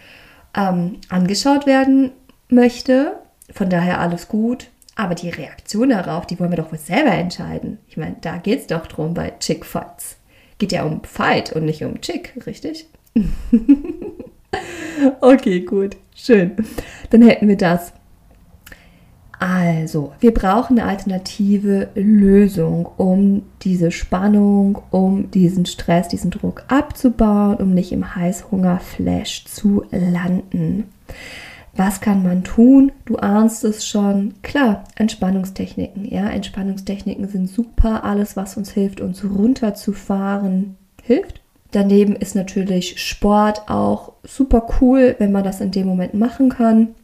ähm, 0.56 0.98
angeschaut 1.10 1.66
werden 1.66 2.12
möchte. 2.50 3.14
Von 3.52 3.70
daher 3.70 4.00
alles 4.00 4.28
gut. 4.28 4.68
Aber 4.96 5.14
die 5.14 5.30
Reaktion 5.30 5.90
darauf, 5.90 6.26
die 6.26 6.40
wollen 6.40 6.50
wir 6.52 6.58
doch 6.58 6.72
wohl 6.72 6.80
selber 6.80 7.12
entscheiden. 7.12 7.78
Ich 7.88 7.98
meine, 7.98 8.16
da 8.22 8.38
geht 8.38 8.62
es 8.62 8.68
doch 8.68 8.88
drum 8.88 9.14
bei 9.14 9.32
Chick 9.40 9.64
Fights. 9.64 10.18
Geht 10.58 10.72
ja 10.72 10.84
um 10.84 11.04
Fight 11.04 11.52
und 11.52 11.66
nicht 11.66 11.84
um 11.84 12.02
Chick, 12.02 12.34
richtig? 12.48 12.88
okay, 15.22 15.62
gut. 15.62 15.98
Schön. 16.16 16.56
Dann 17.10 17.22
hätten 17.22 17.48
wir 17.48 17.58
das. 17.58 17.94
Also, 19.40 20.14
wir 20.20 20.34
brauchen 20.34 20.80
eine 20.80 20.90
alternative 20.90 21.90
Lösung, 21.94 22.88
um 22.98 23.44
diese 23.62 23.92
Spannung, 23.92 24.82
um 24.90 25.30
diesen 25.30 25.68
Stress, 25.68 26.08
diesen 26.08 26.32
Druck 26.32 26.64
abzubauen, 26.70 27.58
um 27.58 27.74
nicht 27.74 27.92
im 27.92 28.16
Heißhungerflash 28.16 29.46
zu 29.46 29.84
landen. 29.92 30.86
Was 31.76 32.02
kann 32.02 32.24
man 32.24 32.44
tun? 32.44 32.92
Du 33.06 33.18
ahnst 33.18 33.64
es 33.64 33.88
schon. 33.88 34.34
Klar, 34.42 34.86
Entspannungstechniken. 34.96 36.06
Ja, 36.06 36.28
Entspannungstechniken 36.28 37.28
sind 37.28 37.48
super. 37.48 38.04
Alles, 38.04 38.36
was 38.36 38.58
uns 38.58 38.72
hilft, 38.72 39.00
uns 39.00 39.24
runterzufahren, 39.24 40.78
hilft. 41.04 41.42
Daneben 41.72 42.16
ist 42.16 42.36
natürlich 42.36 43.02
Sport 43.02 43.70
auch 43.70 44.14
super 44.24 44.68
cool, 44.80 45.16
wenn 45.20 45.32
man 45.32 45.44
das 45.44 45.62
in 45.62 45.72
dem 45.72 45.88
Moment 45.88 46.14
machen 46.14 46.50
kann. 46.50 46.96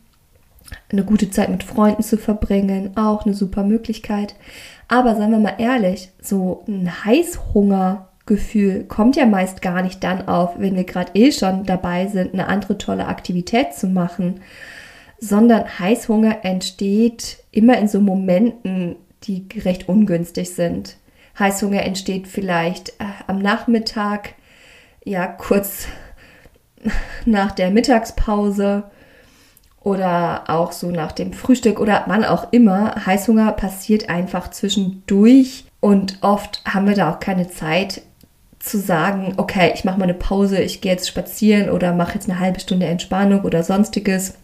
Eine 0.91 1.03
gute 1.03 1.29
Zeit 1.29 1.49
mit 1.49 1.63
Freunden 1.63 2.03
zu 2.03 2.17
verbringen, 2.17 2.95
auch 2.95 3.25
eine 3.25 3.33
super 3.33 3.63
Möglichkeit. 3.63 4.35
Aber 4.87 5.15
seien 5.15 5.31
wir 5.31 5.39
mal 5.39 5.55
ehrlich, 5.57 6.09
so 6.21 6.63
ein 6.67 6.89
Heißhungergefühl 7.05 8.85
kommt 8.85 9.15
ja 9.15 9.25
meist 9.25 9.61
gar 9.61 9.81
nicht 9.81 10.03
dann 10.03 10.27
auf, 10.27 10.57
wenn 10.57 10.75
wir 10.75 10.85
gerade 10.85 11.11
eh 11.13 11.31
schon 11.31 11.65
dabei 11.65 12.07
sind, 12.07 12.33
eine 12.33 12.47
andere 12.47 12.77
tolle 12.77 13.07
Aktivität 13.07 13.73
zu 13.73 13.87
machen, 13.87 14.39
sondern 15.19 15.79
Heißhunger 15.79 16.43
entsteht 16.43 17.43
immer 17.51 17.77
in 17.77 17.87
so 17.87 17.99
Momenten, 17.99 18.95
die 19.23 19.47
recht 19.63 19.89
ungünstig 19.89 20.51
sind. 20.51 20.97
Heißhunger 21.37 21.83
entsteht 21.83 22.27
vielleicht 22.27 22.89
äh, 22.89 23.05
am 23.27 23.39
Nachmittag, 23.39 24.35
ja 25.05 25.27
kurz 25.27 25.87
nach 27.25 27.51
der 27.51 27.71
Mittagspause 27.71 28.83
oder 29.81 30.45
auch 30.47 30.71
so 30.71 30.91
nach 30.91 31.11
dem 31.11 31.33
Frühstück 31.33 31.79
oder 31.79 32.03
wann 32.07 32.23
auch 32.23 32.51
immer. 32.51 33.05
Heißhunger 33.05 33.51
passiert 33.51 34.09
einfach 34.09 34.49
zwischendurch 34.49 35.65
und 35.79 36.17
oft 36.21 36.61
haben 36.65 36.87
wir 36.87 36.95
da 36.95 37.11
auch 37.11 37.19
keine 37.19 37.49
Zeit 37.49 38.01
zu 38.59 38.79
sagen, 38.79 39.33
okay, 39.35 39.71
ich 39.73 39.83
mache 39.83 39.97
mal 39.97 40.05
eine 40.05 40.13
Pause, 40.13 40.61
ich 40.61 40.79
gehe 40.79 40.93
jetzt 40.93 41.09
spazieren 41.09 41.69
oder 41.69 41.93
mache 41.93 42.13
jetzt 42.13 42.29
eine 42.29 42.39
halbe 42.39 42.61
Stunde 42.61 42.85
Entspannung 42.85 43.41
oder 43.41 43.61
sonstiges 43.61 44.35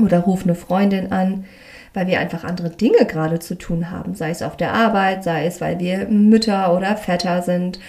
oder 0.00 0.20
rufe 0.20 0.44
eine 0.44 0.54
Freundin 0.54 1.10
an, 1.10 1.44
weil 1.92 2.06
wir 2.06 2.20
einfach 2.20 2.44
andere 2.44 2.70
Dinge 2.70 3.04
gerade 3.04 3.40
zu 3.40 3.56
tun 3.56 3.90
haben, 3.90 4.14
sei 4.14 4.30
es 4.30 4.42
auf 4.42 4.56
der 4.56 4.74
Arbeit, 4.74 5.24
sei 5.24 5.46
es, 5.46 5.60
weil 5.60 5.80
wir 5.80 6.06
Mütter 6.06 6.72
oder 6.76 6.96
Väter 6.96 7.42
sind 7.42 7.80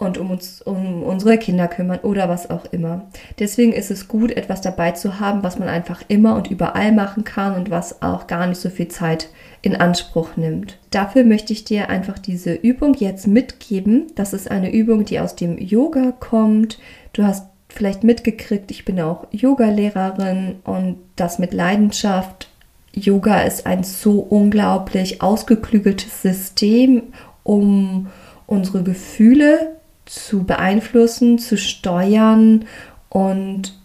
und 0.00 0.18
um 0.18 0.30
uns 0.30 0.62
um 0.62 1.02
unsere 1.02 1.36
Kinder 1.36 1.68
kümmern 1.68 2.00
oder 2.02 2.28
was 2.28 2.48
auch 2.48 2.64
immer. 2.72 3.06
Deswegen 3.38 3.72
ist 3.72 3.90
es 3.90 4.08
gut, 4.08 4.30
etwas 4.32 4.60
dabei 4.60 4.92
zu 4.92 5.20
haben, 5.20 5.42
was 5.42 5.58
man 5.58 5.68
einfach 5.68 6.02
immer 6.08 6.36
und 6.36 6.50
überall 6.50 6.92
machen 6.92 7.24
kann 7.24 7.54
und 7.54 7.70
was 7.70 8.00
auch 8.02 8.26
gar 8.26 8.46
nicht 8.46 8.60
so 8.60 8.70
viel 8.70 8.88
Zeit 8.88 9.28
in 9.62 9.76
Anspruch 9.76 10.36
nimmt. 10.36 10.78
Dafür 10.90 11.24
möchte 11.24 11.52
ich 11.52 11.64
dir 11.64 11.90
einfach 11.90 12.18
diese 12.18 12.54
Übung 12.54 12.94
jetzt 12.94 13.26
mitgeben. 13.26 14.06
Das 14.14 14.32
ist 14.32 14.50
eine 14.50 14.72
Übung, 14.72 15.04
die 15.04 15.20
aus 15.20 15.36
dem 15.36 15.58
Yoga 15.58 16.12
kommt. 16.18 16.78
Du 17.12 17.24
hast 17.24 17.46
vielleicht 17.68 18.02
mitgekriegt, 18.02 18.70
ich 18.70 18.84
bin 18.84 19.00
auch 19.00 19.26
Yoga-Lehrerin 19.32 20.56
und 20.64 20.96
das 21.16 21.38
mit 21.38 21.52
Leidenschaft. 21.52 22.48
Yoga 22.92 23.42
ist 23.42 23.66
ein 23.66 23.84
so 23.84 24.18
unglaublich 24.20 25.22
ausgeklügeltes 25.22 26.22
System, 26.22 27.02
um 27.44 28.08
unsere 28.46 28.82
Gefühle 28.82 29.79
zu 30.10 30.42
beeinflussen, 30.42 31.38
zu 31.38 31.56
steuern 31.56 32.64
und 33.08 33.78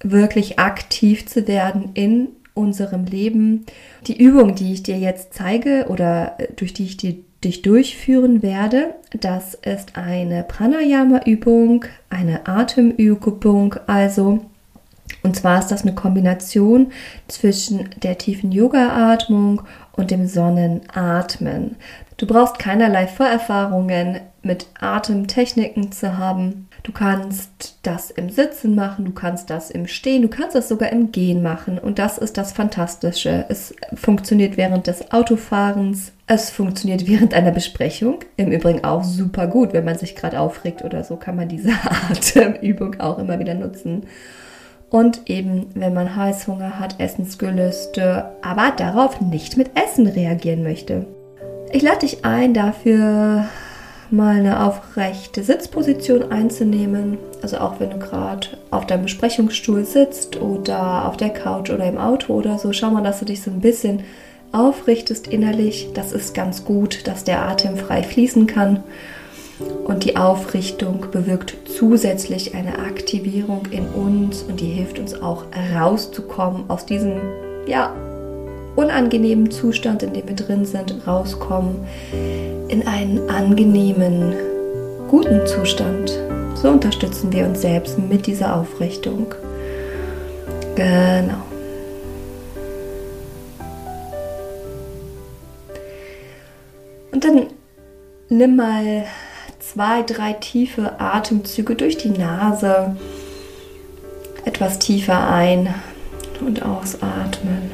wirklich 0.00 0.58
aktiv 0.58 1.26
zu 1.26 1.46
werden 1.46 1.90
in 1.94 2.30
unserem 2.52 3.04
Leben. 3.04 3.64
Die 4.08 4.20
Übung, 4.20 4.56
die 4.56 4.72
ich 4.72 4.82
dir 4.82 4.98
jetzt 4.98 5.34
zeige 5.34 5.86
oder 5.88 6.34
äh, 6.38 6.48
durch 6.56 6.74
die 6.74 6.84
ich 6.84 6.96
dir, 6.96 7.14
dich 7.44 7.62
durchführen 7.62 8.42
werde, 8.42 8.96
das 9.20 9.54
ist 9.54 9.96
eine 9.96 10.42
Pranayama-Übung, 10.42 11.84
eine 12.10 12.48
Atemübung, 12.48 13.76
also 13.86 14.40
und 15.22 15.36
zwar 15.36 15.60
ist 15.60 15.68
das 15.68 15.82
eine 15.82 15.94
Kombination 15.94 16.92
zwischen 17.28 17.90
der 18.02 18.18
tiefen 18.18 18.50
Yoga-Atmung 18.50 19.62
und 19.92 20.10
dem 20.10 20.26
Sonnenatmen. 20.26 21.76
Du 22.18 22.26
brauchst 22.26 22.58
keinerlei 22.58 23.06
Vorerfahrungen 23.06 24.18
mit 24.42 24.66
Atemtechniken 24.80 25.92
zu 25.92 26.18
haben. 26.18 26.68
Du 26.82 26.90
kannst 26.90 27.78
das 27.84 28.10
im 28.10 28.28
Sitzen 28.28 28.74
machen, 28.74 29.04
du 29.04 29.12
kannst 29.12 29.50
das 29.50 29.70
im 29.70 29.86
Stehen, 29.86 30.22
du 30.22 30.28
kannst 30.28 30.56
das 30.56 30.68
sogar 30.68 30.90
im 30.90 31.12
Gehen 31.12 31.44
machen. 31.44 31.78
Und 31.78 32.00
das 32.00 32.18
ist 32.18 32.36
das 32.36 32.52
Fantastische. 32.52 33.44
Es 33.48 33.72
funktioniert 33.94 34.56
während 34.56 34.88
des 34.88 35.12
Autofahrens, 35.12 36.10
es 36.26 36.50
funktioniert 36.50 37.06
während 37.06 37.34
einer 37.34 37.52
Besprechung. 37.52 38.24
Im 38.36 38.50
Übrigen 38.50 38.82
auch 38.82 39.04
super 39.04 39.46
gut, 39.46 39.72
wenn 39.72 39.84
man 39.84 39.96
sich 39.96 40.16
gerade 40.16 40.40
aufregt 40.40 40.82
oder 40.82 41.04
so, 41.04 41.14
kann 41.14 41.36
man 41.36 41.48
diese 41.48 41.70
Atemübung 42.10 42.98
auch 42.98 43.20
immer 43.20 43.38
wieder 43.38 43.54
nutzen. 43.54 44.06
Und 44.90 45.30
eben, 45.30 45.66
wenn 45.74 45.94
man 45.94 46.16
Heißhunger 46.16 46.80
hat, 46.80 46.98
Essensgelüste, 46.98 48.32
aber 48.42 48.72
darauf 48.76 49.20
nicht 49.20 49.56
mit 49.56 49.70
Essen 49.78 50.08
reagieren 50.08 50.64
möchte. 50.64 51.06
Ich 51.72 51.82
lade 51.82 51.98
dich 51.98 52.24
ein, 52.24 52.54
dafür 52.54 53.46
mal 54.10 54.36
eine 54.36 54.64
aufrechte 54.64 55.42
Sitzposition 55.42 56.32
einzunehmen. 56.32 57.18
Also 57.42 57.58
auch 57.58 57.78
wenn 57.78 57.90
du 57.90 57.98
gerade 57.98 58.48
auf 58.70 58.86
deinem 58.86 59.02
Besprechungsstuhl 59.02 59.84
sitzt 59.84 60.40
oder 60.40 61.06
auf 61.06 61.18
der 61.18 61.30
Couch 61.30 61.70
oder 61.70 61.84
im 61.84 61.98
Auto 61.98 62.34
oder 62.34 62.58
so, 62.58 62.72
schau 62.72 62.90
mal, 62.90 63.02
dass 63.02 63.18
du 63.18 63.26
dich 63.26 63.42
so 63.42 63.50
ein 63.50 63.60
bisschen 63.60 64.02
aufrichtest 64.50 65.26
innerlich. 65.26 65.88
Das 65.92 66.12
ist 66.12 66.34
ganz 66.34 66.64
gut, 66.64 67.06
dass 67.06 67.24
der 67.24 67.42
Atem 67.42 67.76
frei 67.76 68.02
fließen 68.02 68.46
kann. 68.46 68.82
Und 69.84 70.04
die 70.04 70.16
Aufrichtung 70.16 71.06
bewirkt 71.10 71.56
zusätzlich 71.76 72.54
eine 72.54 72.78
Aktivierung 72.78 73.66
in 73.70 73.86
uns 73.88 74.42
und 74.42 74.60
die 74.60 74.70
hilft 74.70 75.00
uns 75.00 75.20
auch 75.20 75.44
rauszukommen 75.74 76.70
aus 76.70 76.86
diesem 76.86 77.20
ja, 77.66 77.92
unangenehmen 78.78 79.50
Zustand, 79.50 80.04
in 80.04 80.12
dem 80.12 80.28
wir 80.28 80.36
drin 80.36 80.64
sind, 80.64 81.04
rauskommen 81.04 81.84
in 82.68 82.86
einen 82.86 83.28
angenehmen, 83.28 84.34
guten 85.08 85.44
Zustand. 85.48 86.16
So 86.54 86.68
unterstützen 86.68 87.32
wir 87.32 87.44
uns 87.44 87.60
selbst 87.60 87.98
mit 87.98 88.28
dieser 88.28 88.54
Aufrichtung. 88.54 89.34
Genau. 90.76 91.42
Und 97.10 97.24
dann 97.24 97.46
nimm 98.28 98.54
mal 98.54 99.06
zwei, 99.58 100.02
drei 100.02 100.34
tiefe 100.34 101.00
Atemzüge 101.00 101.74
durch 101.74 101.96
die 101.96 102.10
Nase. 102.10 102.94
Etwas 104.44 104.78
tiefer 104.78 105.28
ein 105.28 105.74
und 106.40 106.62
ausatmen. 106.62 107.67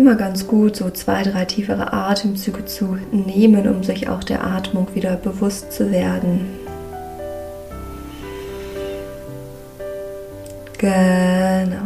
Immer 0.00 0.14
ganz 0.14 0.46
gut, 0.46 0.76
so 0.76 0.88
zwei, 0.88 1.22
drei 1.24 1.44
tiefere 1.44 1.92
Atemzüge 1.92 2.64
zu 2.64 2.96
nehmen, 3.12 3.68
um 3.68 3.82
sich 3.82 4.08
auch 4.08 4.24
der 4.24 4.42
Atmung 4.46 4.86
wieder 4.94 5.16
bewusst 5.16 5.72
zu 5.72 5.90
werden. 5.92 6.46
Genau. 10.78 11.82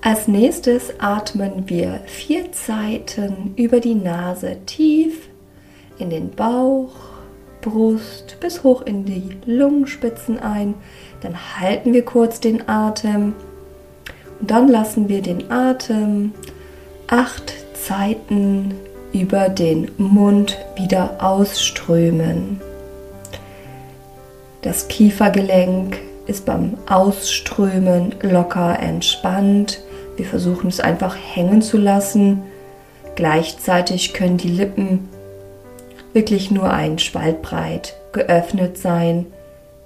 Als 0.00 0.28
nächstes 0.28 0.98
atmen 0.98 1.64
wir 1.66 2.00
vier 2.06 2.52
Zeiten 2.52 3.52
über 3.56 3.78
die 3.78 3.94
Nase 3.94 4.56
tief 4.64 5.28
in 5.98 6.08
den 6.08 6.30
Bauch, 6.30 6.94
Brust 7.60 8.38
bis 8.40 8.64
hoch 8.64 8.80
in 8.80 9.04
die 9.04 9.36
Lungenspitzen 9.44 10.38
ein. 10.38 10.74
Dann 11.20 11.36
halten 11.60 11.92
wir 11.92 12.04
kurz 12.06 12.40
den 12.40 12.66
Atem 12.66 13.34
und 14.40 14.50
dann 14.50 14.68
lassen 14.68 15.10
wir 15.10 15.20
den 15.20 15.50
Atem 15.52 16.32
acht 17.12 17.52
Zeiten 17.74 18.74
über 19.12 19.50
den 19.50 19.90
Mund 19.98 20.56
wieder 20.76 21.16
ausströmen. 21.18 22.58
Das 24.62 24.88
Kiefergelenk 24.88 25.98
ist 26.26 26.46
beim 26.46 26.78
Ausströmen 26.88 28.14
locker 28.22 28.78
entspannt. 28.80 29.82
Wir 30.16 30.24
versuchen 30.24 30.68
es 30.68 30.80
einfach 30.80 31.14
hängen 31.14 31.60
zu 31.60 31.76
lassen. 31.76 32.44
Gleichzeitig 33.14 34.14
können 34.14 34.38
die 34.38 34.48
Lippen 34.48 35.10
wirklich 36.14 36.50
nur 36.50 36.72
ein 36.72 36.98
Spaltbreit 36.98 37.94
geöffnet 38.12 38.78
sein. 38.78 39.26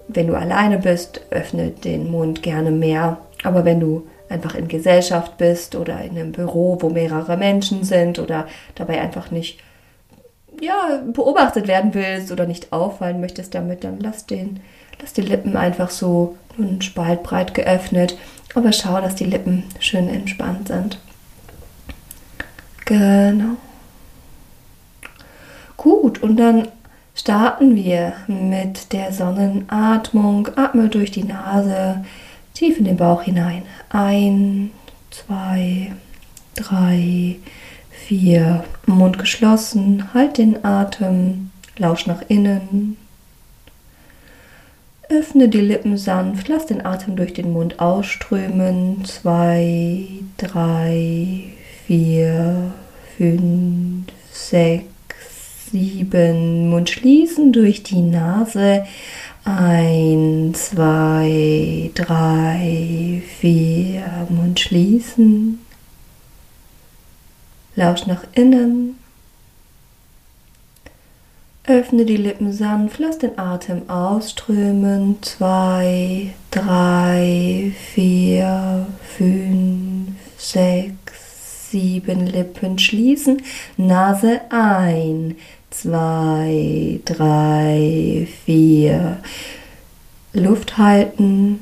Wenn 0.06 0.28
du 0.28 0.34
alleine 0.34 0.78
bist, 0.78 1.22
öffne 1.30 1.70
den 1.70 2.08
Mund 2.08 2.44
gerne 2.44 2.70
mehr. 2.70 3.18
Aber 3.42 3.64
wenn 3.64 3.80
du 3.80 4.06
einfach 4.28 4.54
in 4.54 4.68
Gesellschaft 4.68 5.38
bist 5.38 5.74
oder 5.74 6.00
in 6.02 6.10
einem 6.10 6.32
Büro, 6.32 6.78
wo 6.80 6.90
mehrere 6.90 7.36
Menschen 7.36 7.84
sind 7.84 8.18
oder 8.18 8.46
dabei 8.74 9.00
einfach 9.00 9.30
nicht 9.30 9.60
ja, 10.60 11.02
beobachtet 11.12 11.68
werden 11.68 11.94
willst 11.94 12.32
oder 12.32 12.46
nicht 12.46 12.72
auffallen 12.72 13.20
möchtest 13.20 13.54
damit, 13.54 13.84
dann 13.84 14.00
lass 14.00 14.26
den, 14.26 14.60
lass 15.00 15.12
die 15.12 15.22
Lippen 15.22 15.56
einfach 15.56 15.90
so 15.90 16.36
einen 16.58 16.80
Spalt 16.82 17.22
breit 17.22 17.54
geöffnet. 17.54 18.16
Aber 18.54 18.72
schau, 18.72 19.00
dass 19.00 19.14
die 19.14 19.24
Lippen 19.24 19.64
schön 19.80 20.08
entspannt 20.08 20.68
sind. 20.68 20.98
Genau. 22.86 23.56
Gut, 25.76 26.22
und 26.22 26.36
dann 26.36 26.68
starten 27.14 27.76
wir 27.76 28.14
mit 28.28 28.92
der 28.92 29.12
Sonnenatmung. 29.12 30.48
Atme 30.56 30.88
durch 30.88 31.10
die 31.10 31.24
Nase 31.24 32.04
tief 32.56 32.78
in 32.78 32.84
den 32.84 32.96
Bauch 32.96 33.22
hinein. 33.22 33.62
Ein, 33.90 34.70
zwei, 35.10 35.92
drei, 36.54 37.36
vier. 37.90 38.64
Mund 38.86 39.18
geschlossen. 39.18 40.14
Halt 40.14 40.38
den 40.38 40.64
Atem. 40.64 41.50
Lausch 41.76 42.06
nach 42.06 42.22
innen. 42.28 42.96
Öffne 45.08 45.48
die 45.48 45.60
Lippen 45.60 45.98
sanft. 45.98 46.48
Lass 46.48 46.66
den 46.66 46.84
Atem 46.84 47.16
durch 47.16 47.34
den 47.34 47.52
Mund 47.52 47.78
ausströmen. 47.78 49.04
Zwei, 49.04 50.06
drei, 50.38 51.44
vier, 51.86 52.72
fünf, 53.16 54.06
sechs, 54.32 55.70
sieben. 55.70 56.70
Mund 56.70 56.90
schließen 56.90 57.52
durch 57.52 57.82
die 57.82 58.02
Nase. 58.02 58.86
Ein, 59.48 60.54
zwei, 60.54 61.92
drei, 61.94 63.22
vier. 63.38 64.26
Mund 64.28 64.58
schließen. 64.58 65.60
Lausch 67.76 68.06
nach 68.06 68.24
innen. 68.32 68.98
Öffne 71.64 72.04
die 72.04 72.16
Lippen 72.16 72.52
sanft, 72.52 72.98
lass 72.98 73.18
den 73.18 73.38
Atem 73.38 73.88
ausströmen. 73.88 75.22
Zwei, 75.22 76.34
drei, 76.50 77.72
vier, 77.92 78.88
fünf, 79.16 80.08
sechs, 80.38 81.70
sieben 81.70 82.26
Lippen 82.26 82.80
schließen. 82.80 83.42
Nase 83.76 84.40
ein 84.50 85.36
zwei, 85.80 87.00
drei, 87.04 88.26
vier. 88.44 89.18
Luft 90.32 90.78
halten. 90.78 91.60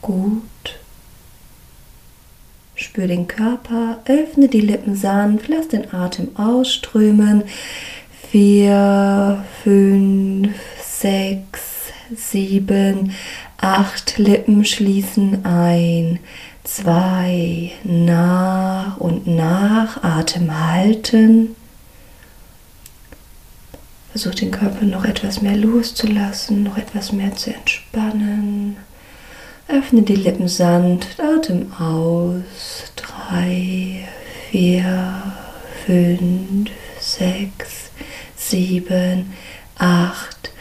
Gut. 0.00 0.42
Spür 2.76 3.06
den 3.06 3.28
Körper, 3.28 4.00
öffne 4.06 4.48
die 4.48 4.60
Lippen 4.60 4.96
sanft, 4.96 5.48
lass 5.48 5.68
den 5.68 5.94
Atem 5.94 6.36
ausströmen. 6.36 7.44
Vier, 8.30 9.44
fünf, 9.62 10.54
sechs, 10.84 11.92
sieben, 12.14 13.12
acht 13.58 14.18
Lippen 14.18 14.64
schließen 14.64 15.44
ein. 15.44 16.18
Zwei, 16.64 17.72
nach 17.84 18.96
und 18.98 19.26
nach, 19.26 20.02
Atem 20.02 20.68
halten. 20.68 21.54
Versuch 24.14 24.36
den 24.36 24.52
Körper 24.52 24.84
noch 24.84 25.04
etwas 25.04 25.42
mehr 25.42 25.56
loszulassen, 25.56 26.62
noch 26.62 26.78
etwas 26.78 27.10
mehr 27.10 27.34
zu 27.34 27.52
entspannen. 27.52 28.76
Öffne 29.66 30.02
die 30.02 30.14
Lippen 30.14 30.46
sanft, 30.46 31.18
Atem 31.18 31.72
aus. 31.72 32.92
Drei, 32.94 34.06
vier, 34.52 35.20
fünf, 35.84 36.70
sechs, 37.00 37.90
sieben, 38.36 39.32
acht. 39.78 40.52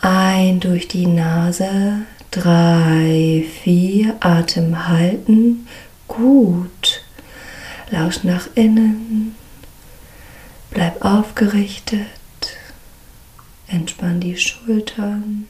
Ein 0.00 0.60
durch 0.60 0.86
die 0.86 1.08
Nase. 1.08 2.02
Drei, 2.30 3.44
vier. 3.64 4.14
Atem 4.20 4.86
halten. 4.86 5.66
Gut. 6.06 7.02
Lausch 7.90 8.22
nach 8.22 8.46
innen. 8.54 9.34
Bleib 10.70 11.04
aufgerichtet. 11.04 12.06
Entspann 13.70 14.18
die 14.18 14.36
Schultern. 14.36 15.46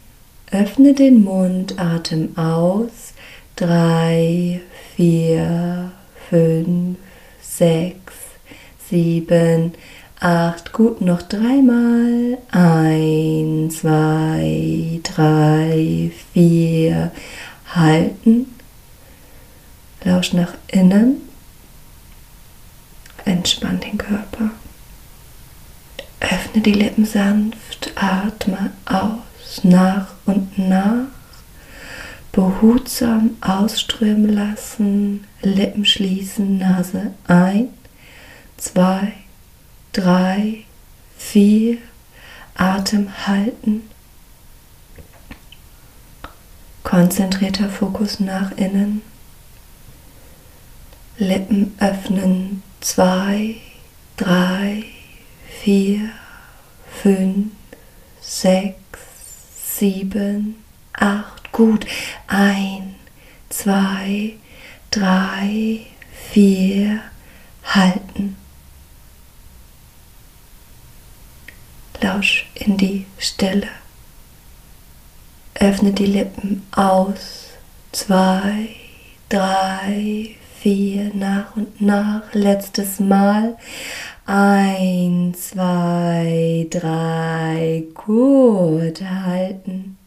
Öffne 0.50 0.92
den 0.92 1.24
Mund, 1.24 1.78
Atem 1.78 2.36
aus. 2.36 3.14
Drei, 3.56 4.60
vier, 4.94 5.90
fünf, 6.28 6.98
sechs, 7.40 8.14
sieben, 8.90 9.72
acht. 10.18 10.72
Gut, 10.72 11.00
noch 11.00 11.22
dreimal. 11.22 12.36
Ein, 12.50 13.70
zwei, 13.70 15.00
drei, 15.02 16.10
vier. 16.34 17.12
Halten. 17.74 18.46
Lausch 20.04 20.34
nach 20.34 20.54
innen. 20.68 21.22
Entspann 23.24 23.80
den 23.80 23.96
Körper. 23.96 24.50
Öffne 26.20 26.60
die 26.62 26.72
Lippen 26.72 27.04
sanft, 27.06 27.92
atme 27.96 28.72
aus, 28.86 29.64
nach 29.64 30.08
und 30.26 30.58
nach. 30.58 31.06
behutsam 32.32 33.36
ausströmen 33.40 34.32
lassen, 34.32 35.26
Lippen 35.42 35.84
schließen, 35.84 36.58
Nase 36.58 37.12
ein, 37.26 37.68
zwei, 38.56 39.14
drei, 39.92 40.64
vier, 41.18 41.78
Atem 42.54 43.08
halten. 43.26 43.82
Konzentrierter 46.84 47.68
Fokus 47.68 48.20
nach 48.20 48.52
innen. 48.52 49.02
Lippen 51.18 51.74
öffnen. 51.78 52.62
Zwei, 52.80 53.56
drei, 54.16 54.84
vier, 55.62 56.10
fünf, 57.02 57.52
sechs, 58.20 58.76
sieben, 59.78 60.62
acht. 60.92 61.52
Gut. 61.52 61.86
Ein, 62.28 62.94
zwei, 63.48 64.34
drei, 64.90 65.80
vier. 66.30 67.00
Halten. 67.64 68.36
Lausch 72.00 72.48
in 72.54 72.76
die 72.76 73.06
Stille. 73.18 73.68
Öffne 75.54 75.92
die 75.92 76.06
Lippen 76.06 76.66
aus. 76.72 77.48
Zwei, 77.92 78.70
drei, 79.28 80.36
vier, 80.60 81.12
nach 81.14 81.54
und 81.54 81.80
nach. 81.80 82.22
Letztes 82.32 82.98
Mal. 82.98 83.56
Ein, 84.32 85.34
zwei, 85.34 86.64
drei. 86.70 87.82
Gut 87.94 89.02
halten. 89.02 89.98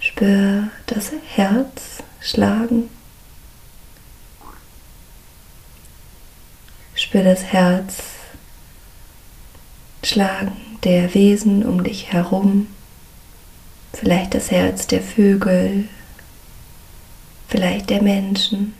Spür 0.00 0.68
das 0.86 1.12
Herz 1.34 2.02
schlagen. 2.18 2.88
Spür 6.94 7.24
das 7.24 7.42
Herz 7.42 7.96
Schlagen 10.02 10.56
der 10.82 11.12
Wesen 11.12 11.62
um 11.62 11.84
dich 11.84 12.10
herum, 12.10 12.68
vielleicht 13.92 14.32
das 14.32 14.50
Herz 14.50 14.86
der 14.86 15.02
Vögel, 15.02 15.90
vielleicht 17.48 17.90
der 17.90 18.02
Menschen. 18.02 18.74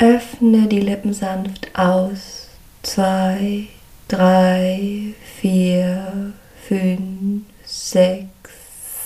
Öffne 0.00 0.68
die 0.68 0.80
Lippen 0.80 1.12
sanft 1.12 1.76
aus. 1.76 2.46
Zwei, 2.84 3.66
drei, 4.06 5.12
vier, 5.40 6.32
fünf, 6.68 7.42
sechs, 7.64 8.28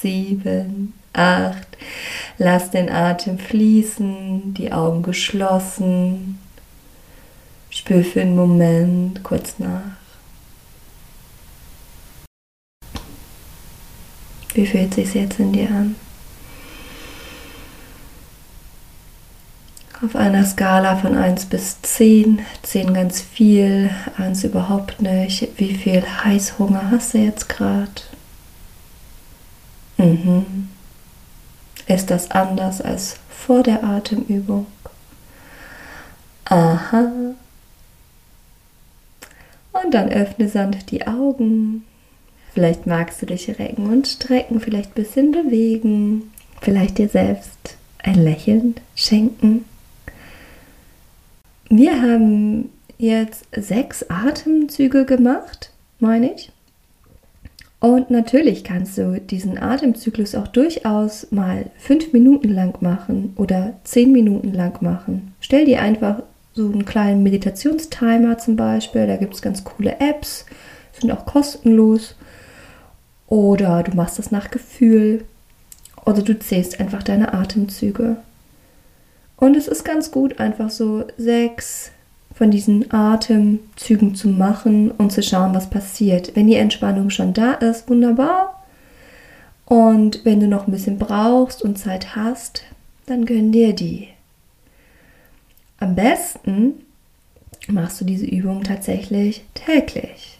sieben, 0.02 0.92
acht. 1.14 1.78
Lass 2.36 2.70
den 2.70 2.90
Atem 2.90 3.38
fließen, 3.38 4.52
die 4.52 4.70
Augen 4.70 5.02
geschlossen. 5.02 6.38
Spür 7.70 8.04
für 8.04 8.20
einen 8.20 8.36
Moment 8.36 9.22
kurz 9.22 9.58
nach. 9.58 9.96
Wie 14.52 14.66
fühlt 14.66 14.92
sich 14.92 15.14
jetzt 15.14 15.40
in 15.40 15.52
dir 15.52 15.70
an? 15.70 15.96
Auf 20.04 20.16
einer 20.16 20.44
Skala 20.44 20.96
von 20.96 21.16
1 21.16 21.44
bis 21.44 21.80
10, 21.80 22.40
10 22.62 22.92
ganz 22.92 23.20
viel, 23.20 23.90
1 24.18 24.42
überhaupt 24.42 25.00
nicht. 25.00 25.48
Wie 25.58 25.74
viel 25.74 26.02
Heißhunger 26.02 26.90
hast 26.90 27.14
du 27.14 27.18
jetzt 27.18 27.48
gerade? 27.48 28.02
Mhm. 29.98 30.68
Ist 31.86 32.10
das 32.10 32.32
anders 32.32 32.80
als 32.80 33.16
vor 33.30 33.62
der 33.62 33.84
Atemübung? 33.84 34.66
Aha. 36.46 37.12
Und 39.72 39.94
dann 39.94 40.08
öffne 40.08 40.48
sanft 40.48 40.90
die 40.90 41.06
Augen. 41.06 41.84
Vielleicht 42.54 42.88
magst 42.88 43.22
du 43.22 43.26
dich 43.26 43.48
recken 43.56 43.86
und 43.86 44.08
strecken, 44.08 44.58
vielleicht 44.60 44.90
ein 44.90 45.02
bisschen 45.02 45.30
bewegen, 45.30 46.32
vielleicht 46.60 46.98
dir 46.98 47.08
selbst 47.08 47.76
ein 47.98 48.16
Lächeln 48.16 48.74
schenken. 48.96 49.64
Wir 51.74 52.02
haben 52.02 52.68
jetzt 52.98 53.46
sechs 53.56 54.04
Atemzüge 54.10 55.06
gemacht, 55.06 55.70
meine 56.00 56.34
ich. 56.34 56.52
Und 57.80 58.10
natürlich 58.10 58.62
kannst 58.62 58.98
du 58.98 59.18
diesen 59.18 59.56
Atemzyklus 59.56 60.34
auch 60.34 60.48
durchaus 60.48 61.32
mal 61.32 61.70
fünf 61.78 62.12
Minuten 62.12 62.50
lang 62.50 62.76
machen 62.82 63.32
oder 63.36 63.72
zehn 63.84 64.12
Minuten 64.12 64.52
lang 64.52 64.82
machen. 64.82 65.32
Stell 65.40 65.64
dir 65.64 65.80
einfach 65.80 66.22
so 66.52 66.66
einen 66.70 66.84
kleinen 66.84 67.22
Meditationstimer 67.22 68.36
zum 68.36 68.56
Beispiel. 68.56 69.06
Da 69.06 69.16
gibt 69.16 69.32
es 69.32 69.40
ganz 69.40 69.64
coole 69.64 69.98
Apps, 69.98 70.44
sind 70.92 71.10
auch 71.10 71.24
kostenlos. 71.24 72.16
Oder 73.28 73.82
du 73.82 73.96
machst 73.96 74.18
das 74.18 74.30
nach 74.30 74.50
Gefühl. 74.50 75.24
Oder 76.04 76.20
du 76.20 76.38
zählst 76.38 76.80
einfach 76.80 77.02
deine 77.02 77.32
Atemzüge. 77.32 78.18
Und 79.42 79.56
es 79.56 79.66
ist 79.66 79.82
ganz 79.84 80.12
gut, 80.12 80.38
einfach 80.38 80.70
so 80.70 81.04
sechs 81.18 81.90
von 82.32 82.52
diesen 82.52 82.94
Atemzügen 82.94 84.14
zu 84.14 84.28
machen 84.28 84.92
und 84.92 85.10
zu 85.10 85.20
schauen, 85.20 85.52
was 85.52 85.68
passiert. 85.68 86.36
Wenn 86.36 86.46
die 86.46 86.54
Entspannung 86.54 87.10
schon 87.10 87.34
da 87.34 87.54
ist, 87.54 87.90
wunderbar. 87.90 88.62
Und 89.64 90.24
wenn 90.24 90.38
du 90.38 90.46
noch 90.46 90.68
ein 90.68 90.70
bisschen 90.70 90.96
brauchst 90.96 91.60
und 91.60 91.76
Zeit 91.76 92.14
hast, 92.14 92.62
dann 93.06 93.24
gönn 93.24 93.50
dir 93.50 93.72
die. 93.72 94.06
Am 95.80 95.96
besten 95.96 96.74
machst 97.66 98.00
du 98.00 98.04
diese 98.04 98.26
Übung 98.26 98.62
tatsächlich 98.62 99.42
täglich. 99.54 100.38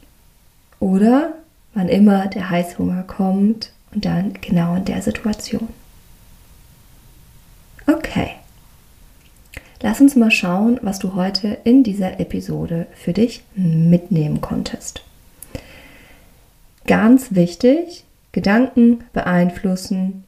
Oder 0.79 1.33
wann 1.75 1.89
immer 1.89 2.29
der 2.29 2.51
Heißhunger 2.51 3.03
kommt 3.03 3.73
und 3.93 4.05
dann 4.05 4.35
genau 4.35 4.77
in 4.77 4.85
der 4.85 5.03
Situation. 5.03 5.67
Okay. 7.89 8.37
Lass 9.85 10.01
uns 10.01 10.15
mal 10.15 10.31
schauen, 10.31 10.79
was 10.83 11.01
du 11.01 11.17
heute 11.17 11.59
in 11.65 11.83
dieser 11.83 12.21
Episode 12.21 12.87
für 12.95 13.13
dich 13.13 13.43
mitnehmen 13.57 14.41
konntest. 14.41 15.03
Ganz 16.87 17.35
wichtig, 17.35 18.05
Gedanken 18.31 19.03
beeinflussen, 19.13 20.23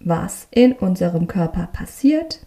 was 0.00 0.48
in 0.50 0.72
unserem 0.72 1.28
Körper 1.28 1.68
passiert. 1.72 2.40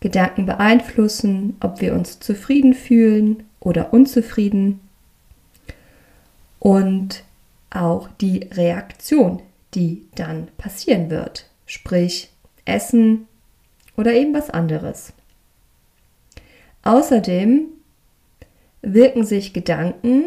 Gedanken 0.00 0.46
beeinflussen, 0.46 1.58
ob 1.60 1.82
wir 1.82 1.92
uns 1.92 2.20
zufrieden 2.20 2.72
fühlen 2.72 3.44
oder 3.60 3.92
unzufrieden 3.92 4.80
und 6.58 7.22
auch 7.68 8.08
die 8.22 8.44
Reaktion, 8.50 9.42
die 9.74 10.06
dann 10.14 10.48
passieren 10.56 11.10
wird, 11.10 11.50
sprich 11.66 12.30
Essen 12.64 13.26
oder 13.94 14.14
eben 14.14 14.32
was 14.32 14.48
anderes. 14.48 15.12
Außerdem 16.88 17.66
wirken 18.80 19.26
sich 19.26 19.52
Gedanken, 19.52 20.24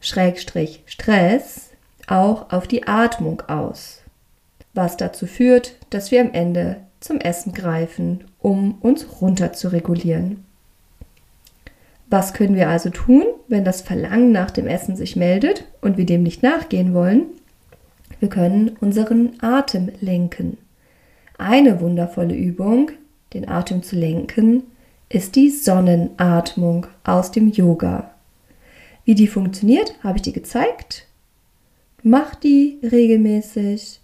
Schrägstrich 0.00 0.82
Stress, 0.86 1.70
auch 2.08 2.50
auf 2.50 2.66
die 2.66 2.88
Atmung 2.88 3.42
aus, 3.42 4.02
was 4.74 4.96
dazu 4.96 5.28
führt, 5.28 5.76
dass 5.90 6.10
wir 6.10 6.22
am 6.22 6.32
Ende 6.32 6.78
zum 6.98 7.20
Essen 7.20 7.52
greifen, 7.52 8.24
um 8.40 8.78
uns 8.80 9.06
runter 9.20 9.52
zu 9.52 9.68
regulieren. 9.68 10.44
Was 12.10 12.34
können 12.34 12.56
wir 12.56 12.68
also 12.68 12.90
tun, 12.90 13.22
wenn 13.46 13.62
das 13.62 13.82
Verlangen 13.82 14.32
nach 14.32 14.50
dem 14.50 14.66
Essen 14.66 14.96
sich 14.96 15.14
meldet 15.14 15.66
und 15.82 15.96
wir 15.96 16.04
dem 16.04 16.24
nicht 16.24 16.42
nachgehen 16.42 16.94
wollen? 16.94 17.26
Wir 18.18 18.28
können 18.28 18.76
unseren 18.80 19.34
Atem 19.40 19.92
lenken. 20.00 20.58
Eine 21.38 21.80
wundervolle 21.80 22.34
Übung, 22.34 22.90
den 23.34 23.48
Atem 23.48 23.84
zu 23.84 23.94
lenken, 23.94 24.64
ist 25.08 25.36
die 25.36 25.50
Sonnenatmung 25.50 26.86
aus 27.04 27.30
dem 27.30 27.48
Yoga. 27.48 28.10
Wie 29.04 29.14
die 29.14 29.28
funktioniert, 29.28 29.94
habe 30.02 30.18
ich 30.18 30.22
dir 30.22 30.32
gezeigt. 30.32 31.06
Mach 32.02 32.34
die 32.34 32.78
regelmäßig 32.82 34.00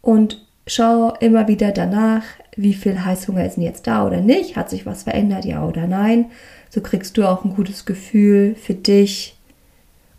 und 0.00 0.46
schau 0.66 1.14
immer 1.20 1.46
wieder 1.48 1.72
danach, 1.72 2.24
wie 2.56 2.74
viel 2.74 3.04
Heißhunger 3.04 3.44
ist 3.44 3.56
denn 3.56 3.64
jetzt 3.64 3.86
da 3.86 4.06
oder 4.06 4.20
nicht, 4.20 4.56
hat 4.56 4.70
sich 4.70 4.86
was 4.86 5.02
verändert, 5.02 5.44
ja 5.44 5.64
oder 5.64 5.86
nein. 5.86 6.26
So 6.70 6.80
kriegst 6.80 7.16
du 7.16 7.28
auch 7.28 7.44
ein 7.44 7.54
gutes 7.54 7.84
Gefühl 7.84 8.54
für 8.54 8.74
dich 8.74 9.36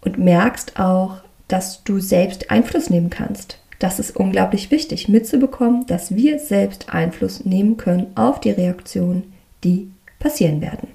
und 0.02 0.20
merkst 0.20 0.80
auch, 0.80 1.18
dass 1.48 1.84
du 1.84 2.00
selbst 2.00 2.52
Einfluss 2.52 2.90
nehmen 2.90 3.10
kannst. 3.10 3.60
Das 3.80 4.00
ist 4.00 4.16
unglaublich 4.16 4.72
wichtig 4.72 5.08
mitzubekommen, 5.08 5.86
dass 5.88 6.16
wir 6.16 6.40
selbst 6.40 6.94
Einfluss 6.94 7.46
nehmen 7.46 7.78
können 7.78 8.08
auf 8.16 8.40
die 8.40 8.52
Reaktionen, 8.52 9.34
die 9.64 9.90
passieren 10.20 10.62
werden. 10.62 10.90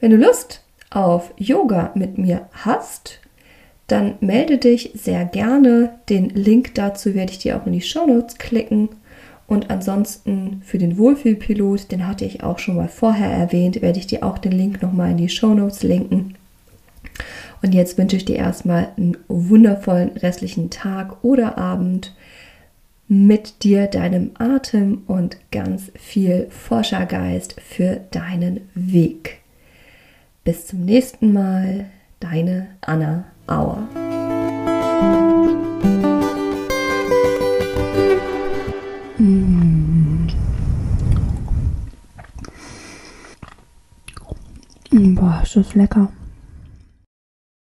Wenn 0.00 0.10
du 0.10 0.16
Lust 0.16 0.62
auf 0.90 1.32
Yoga 1.36 1.92
mit 1.94 2.18
mir 2.18 2.48
hast, 2.52 3.20
dann 3.86 4.14
melde 4.20 4.58
dich 4.58 4.92
sehr 4.94 5.24
gerne. 5.24 5.94
Den 6.08 6.30
Link 6.30 6.74
dazu 6.74 7.14
werde 7.14 7.32
ich 7.32 7.38
dir 7.38 7.56
auch 7.56 7.66
in 7.66 7.72
die 7.72 7.80
Show 7.80 8.06
Notes 8.06 8.38
klicken. 8.38 8.88
Und 9.46 9.68
ansonsten 9.68 10.62
für 10.64 10.78
den 10.78 10.96
Wohlfühlpilot, 10.96 11.90
den 11.90 12.06
hatte 12.06 12.24
ich 12.24 12.44
auch 12.44 12.60
schon 12.60 12.76
mal 12.76 12.88
vorher 12.88 13.30
erwähnt, 13.30 13.82
werde 13.82 13.98
ich 13.98 14.06
dir 14.06 14.22
auch 14.24 14.38
den 14.38 14.52
Link 14.52 14.80
nochmal 14.80 15.10
in 15.10 15.16
die 15.16 15.28
Show 15.28 15.54
Notes 15.54 15.82
linken. 15.82 16.36
Und 17.62 17.74
jetzt 17.74 17.98
wünsche 17.98 18.16
ich 18.16 18.24
dir 18.24 18.36
erstmal 18.36 18.92
einen 18.96 19.16
wundervollen 19.28 20.10
restlichen 20.10 20.70
Tag 20.70 21.24
oder 21.24 21.58
Abend 21.58 22.14
mit 23.12 23.64
dir, 23.64 23.88
deinem 23.88 24.30
Atem 24.38 25.02
und 25.08 25.36
ganz 25.50 25.90
viel 25.96 26.46
Forschergeist 26.48 27.60
für 27.60 27.96
deinen 28.12 28.60
Weg. 28.72 29.40
Bis 30.44 30.68
zum 30.68 30.84
nächsten 30.84 31.32
Mal, 31.32 31.86
deine 32.20 32.68
Anna 32.80 33.24
Auer. 33.48 33.88
Mm. 39.18 40.28
Boah, 45.16 45.40
ist 45.42 45.56
das 45.56 45.74
lecker. 45.74 46.12